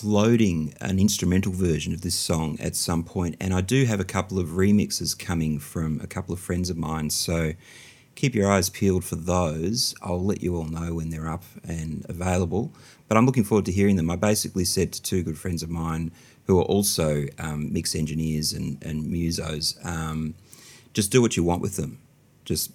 Uploading 0.00 0.72
an 0.80 0.98
instrumental 0.98 1.52
version 1.52 1.92
of 1.92 2.00
this 2.00 2.14
song 2.14 2.58
at 2.58 2.74
some 2.74 3.04
point, 3.04 3.36
and 3.38 3.52
I 3.52 3.60
do 3.60 3.84
have 3.84 4.00
a 4.00 4.04
couple 4.04 4.38
of 4.38 4.48
remixes 4.48 5.18
coming 5.18 5.58
from 5.58 6.00
a 6.00 6.06
couple 6.06 6.32
of 6.32 6.40
friends 6.40 6.70
of 6.70 6.78
mine. 6.78 7.10
So 7.10 7.52
keep 8.14 8.34
your 8.34 8.50
eyes 8.50 8.70
peeled 8.70 9.04
for 9.04 9.16
those. 9.16 9.94
I'll 10.00 10.24
let 10.24 10.42
you 10.42 10.56
all 10.56 10.64
know 10.64 10.94
when 10.94 11.10
they're 11.10 11.28
up 11.28 11.44
and 11.68 12.06
available. 12.08 12.72
but 13.08 13.18
I'm 13.18 13.26
looking 13.26 13.44
forward 13.44 13.66
to 13.66 13.72
hearing 13.72 13.96
them. 13.96 14.10
I 14.10 14.16
basically 14.16 14.64
said 14.64 14.90
to 14.94 15.02
two 15.02 15.22
good 15.22 15.36
friends 15.36 15.62
of 15.62 15.68
mine 15.68 16.12
who 16.46 16.58
are 16.58 16.64
also 16.64 17.26
um, 17.38 17.70
mix 17.70 17.94
engineers 17.94 18.54
and, 18.54 18.82
and 18.82 19.04
musos, 19.04 19.84
um, 19.84 20.34
just 20.94 21.12
do 21.12 21.20
what 21.20 21.36
you 21.36 21.44
want 21.44 21.60
with 21.60 21.76
them. 21.76 21.98
Just 22.46 22.72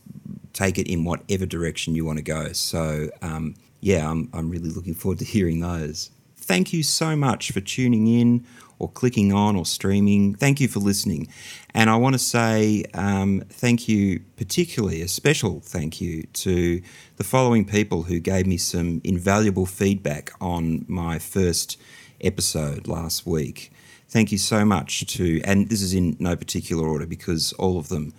take 0.53 0.77
it 0.77 0.87
in 0.87 1.03
whatever 1.03 1.47
direction 1.47 1.95
you 1.95 2.05
want 2.05 2.19
to 2.19 2.23
go. 2.23 2.53
So, 2.53 3.09
um, 3.23 3.55
yeah, 3.81 4.09
I'm, 4.09 4.29
I'm 4.31 4.51
really 4.51 4.69
looking 4.69 4.93
forward 4.93 5.19
to 5.19 5.25
hearing 5.25 5.59
those. 5.59 6.11
Thank 6.45 6.73
you 6.73 6.83
so 6.83 7.15
much 7.15 7.51
for 7.51 7.59
tuning 7.59 8.05
in 8.05 8.45
or 8.77 8.87
clicking 8.87 9.33
on 9.33 9.55
or 9.55 9.65
streaming. 9.65 10.35
Thank 10.35 10.59
you 10.59 10.67
for 10.67 10.79
listening. 10.79 11.27
And 11.73 11.89
I 11.89 11.95
want 11.95 12.13
to 12.13 12.19
say 12.19 12.85
um, 12.93 13.43
thank 13.49 13.87
you, 13.87 14.19
particularly 14.37 15.01
a 15.01 15.07
special 15.07 15.59
thank 15.61 15.99
you 15.99 16.21
to 16.33 16.83
the 17.17 17.23
following 17.23 17.65
people 17.65 18.03
who 18.03 18.19
gave 18.19 18.45
me 18.45 18.57
some 18.57 19.01
invaluable 19.03 19.65
feedback 19.65 20.33
on 20.39 20.85
my 20.87 21.17
first 21.17 21.79
episode 22.21 22.87
last 22.87 23.25
week. 23.25 23.71
Thank 24.07 24.31
you 24.31 24.37
so 24.37 24.63
much 24.63 25.07
to, 25.15 25.41
and 25.45 25.69
this 25.69 25.81
is 25.81 25.95
in 25.95 26.15
no 26.19 26.35
particular 26.35 26.87
order 26.87 27.07
because 27.07 27.53
all 27.53 27.79
of 27.79 27.89
them 27.89 28.13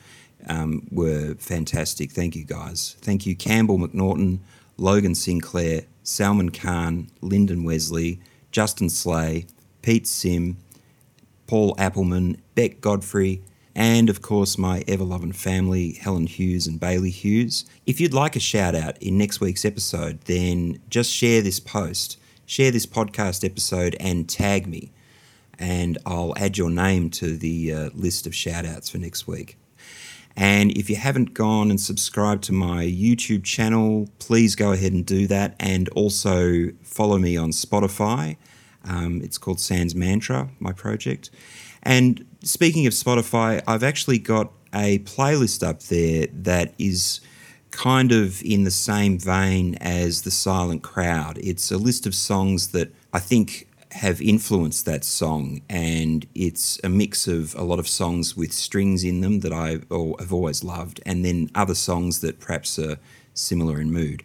um, 0.48 0.88
were 0.90 1.36
fantastic. 1.36 2.10
Thank 2.10 2.34
you, 2.34 2.44
guys. 2.44 2.96
Thank 3.02 3.24
you, 3.24 3.36
Campbell 3.36 3.78
McNaughton, 3.78 4.40
Logan 4.78 5.14
Sinclair, 5.14 5.82
Salman 6.06 6.50
Khan, 6.50 7.08
Lyndon 7.20 7.64
Wesley, 7.64 8.20
Justin 8.52 8.88
Slay, 8.88 9.44
Pete 9.82 10.06
Sim, 10.06 10.56
Paul 11.48 11.74
Appleman, 11.78 12.38
Beck 12.54 12.80
Godfrey, 12.80 13.42
and 13.74 14.08
of 14.08 14.22
course 14.22 14.56
my 14.56 14.84
ever 14.86 15.02
loving 15.02 15.32
family, 15.32 15.94
Helen 15.94 16.28
Hughes 16.28 16.68
and 16.68 16.78
Bailey 16.78 17.10
Hughes. 17.10 17.64
If 17.86 18.00
you'd 18.00 18.14
like 18.14 18.36
a 18.36 18.40
shout 18.40 18.76
out 18.76 18.96
in 19.02 19.18
next 19.18 19.40
week's 19.40 19.64
episode, 19.64 20.20
then 20.22 20.80
just 20.88 21.12
share 21.12 21.42
this 21.42 21.58
post, 21.58 22.18
share 22.46 22.70
this 22.70 22.86
podcast 22.86 23.44
episode, 23.44 23.96
and 23.98 24.28
tag 24.28 24.68
me, 24.68 24.92
and 25.58 25.98
I'll 26.06 26.34
add 26.38 26.56
your 26.56 26.70
name 26.70 27.10
to 27.10 27.36
the 27.36 27.72
uh, 27.72 27.90
list 27.94 28.28
of 28.28 28.34
shout 28.34 28.64
outs 28.64 28.88
for 28.88 28.98
next 28.98 29.26
week. 29.26 29.58
And 30.36 30.70
if 30.76 30.90
you 30.90 30.96
haven't 30.96 31.32
gone 31.32 31.70
and 31.70 31.80
subscribed 31.80 32.44
to 32.44 32.52
my 32.52 32.84
YouTube 32.84 33.42
channel, 33.42 34.08
please 34.18 34.54
go 34.54 34.72
ahead 34.72 34.92
and 34.92 35.04
do 35.04 35.26
that. 35.28 35.56
And 35.58 35.88
also 35.90 36.68
follow 36.82 37.18
me 37.18 37.36
on 37.36 37.50
Spotify. 37.50 38.36
Um, 38.84 39.22
it's 39.22 39.38
called 39.38 39.60
Sans 39.60 39.94
Mantra, 39.94 40.50
my 40.58 40.72
project. 40.72 41.30
And 41.82 42.26
speaking 42.42 42.86
of 42.86 42.92
Spotify, 42.92 43.62
I've 43.66 43.82
actually 43.82 44.18
got 44.18 44.52
a 44.74 44.98
playlist 45.00 45.66
up 45.66 45.80
there 45.84 46.26
that 46.32 46.74
is 46.78 47.20
kind 47.70 48.12
of 48.12 48.42
in 48.42 48.64
the 48.64 48.70
same 48.70 49.18
vein 49.18 49.76
as 49.76 50.22
The 50.22 50.30
Silent 50.30 50.82
Crowd. 50.82 51.38
It's 51.38 51.70
a 51.70 51.78
list 51.78 52.06
of 52.06 52.14
songs 52.14 52.68
that 52.68 52.92
I 53.12 53.18
think 53.18 53.68
have 53.92 54.20
influenced 54.20 54.84
that 54.84 55.04
song, 55.04 55.62
and 55.68 56.26
it's 56.34 56.78
a 56.82 56.88
mix 56.88 57.26
of 57.28 57.54
a 57.54 57.62
lot 57.62 57.78
of 57.78 57.88
songs 57.88 58.36
with 58.36 58.52
strings 58.52 59.04
in 59.04 59.20
them 59.20 59.40
that 59.40 59.52
I 59.52 59.70
have 59.70 60.32
always 60.32 60.64
loved, 60.64 61.00
and 61.06 61.24
then 61.24 61.50
other 61.54 61.74
songs 61.74 62.20
that 62.20 62.40
perhaps 62.40 62.78
are 62.78 62.98
similar 63.34 63.80
in 63.80 63.92
mood. 63.92 64.22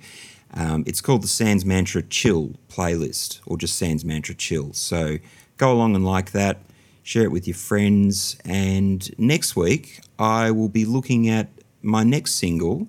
Um, 0.53 0.83
it's 0.85 0.99
called 0.99 1.23
the 1.23 1.27
Sans 1.27 1.63
Mantra 1.65 2.01
Chill 2.01 2.55
playlist, 2.69 3.39
or 3.45 3.57
just 3.57 3.77
Sans 3.77 4.03
Mantra 4.03 4.35
Chill. 4.35 4.73
So 4.73 5.17
go 5.57 5.71
along 5.71 5.95
and 5.95 6.05
like 6.05 6.31
that, 6.31 6.59
share 7.03 7.23
it 7.23 7.31
with 7.31 7.47
your 7.47 7.55
friends, 7.55 8.37
and 8.43 9.09
next 9.17 9.55
week 9.55 10.01
I 10.19 10.51
will 10.51 10.69
be 10.69 10.85
looking 10.85 11.29
at 11.29 11.49
my 11.81 12.03
next 12.03 12.35
single, 12.35 12.87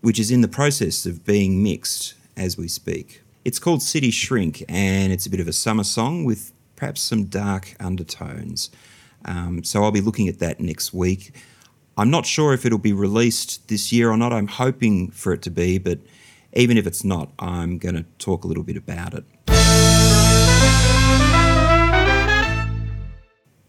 which 0.00 0.18
is 0.18 0.30
in 0.30 0.40
the 0.40 0.48
process 0.48 1.06
of 1.06 1.24
being 1.24 1.62
mixed 1.62 2.14
as 2.36 2.56
we 2.56 2.68
speak. 2.68 3.20
It's 3.44 3.58
called 3.58 3.82
City 3.82 4.10
Shrink, 4.10 4.64
and 4.70 5.12
it's 5.12 5.26
a 5.26 5.30
bit 5.30 5.38
of 5.38 5.46
a 5.46 5.52
summer 5.52 5.84
song 5.84 6.24
with 6.24 6.54
perhaps 6.76 7.02
some 7.02 7.26
dark 7.26 7.76
undertones. 7.78 8.70
Um, 9.26 9.62
so 9.62 9.84
I'll 9.84 9.90
be 9.90 10.00
looking 10.00 10.28
at 10.28 10.38
that 10.38 10.60
next 10.60 10.94
week. 10.94 11.34
I'm 11.98 12.08
not 12.08 12.24
sure 12.24 12.54
if 12.54 12.64
it'll 12.64 12.78
be 12.78 12.94
released 12.94 13.68
this 13.68 13.92
year 13.92 14.10
or 14.10 14.16
not. 14.16 14.32
I'm 14.32 14.46
hoping 14.46 15.10
for 15.10 15.34
it 15.34 15.42
to 15.42 15.50
be, 15.50 15.76
but 15.76 15.98
even 16.54 16.78
if 16.78 16.86
it's 16.86 17.04
not, 17.04 17.32
I'm 17.38 17.76
going 17.76 17.96
to 17.96 18.04
talk 18.18 18.44
a 18.44 18.46
little 18.46 18.62
bit 18.62 18.78
about 18.78 19.12
it. 19.12 19.24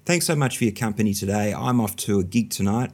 Thanks 0.05 0.25
so 0.25 0.37
much 0.37 0.57
for 0.57 0.63
your 0.63 0.73
company 0.73 1.13
today. 1.13 1.53
I'm 1.53 1.81
off 1.81 1.97
to 1.97 2.19
a 2.19 2.23
gig 2.23 2.49
tonight. 2.49 2.91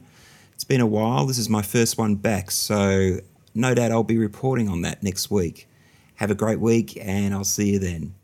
It's 0.54 0.64
been 0.64 0.80
a 0.80 0.86
while. 0.86 1.26
This 1.26 1.38
is 1.38 1.48
my 1.48 1.62
first 1.62 1.96
one 1.96 2.16
back, 2.16 2.50
so 2.50 3.18
no 3.54 3.72
doubt 3.72 3.92
I'll 3.92 4.02
be 4.02 4.18
reporting 4.18 4.68
on 4.68 4.82
that 4.82 5.04
next 5.04 5.30
week. 5.30 5.68
Have 6.16 6.30
a 6.30 6.34
great 6.34 6.60
week, 6.60 6.96
and 7.00 7.34
I'll 7.34 7.44
see 7.44 7.72
you 7.72 7.78
then. 7.78 8.14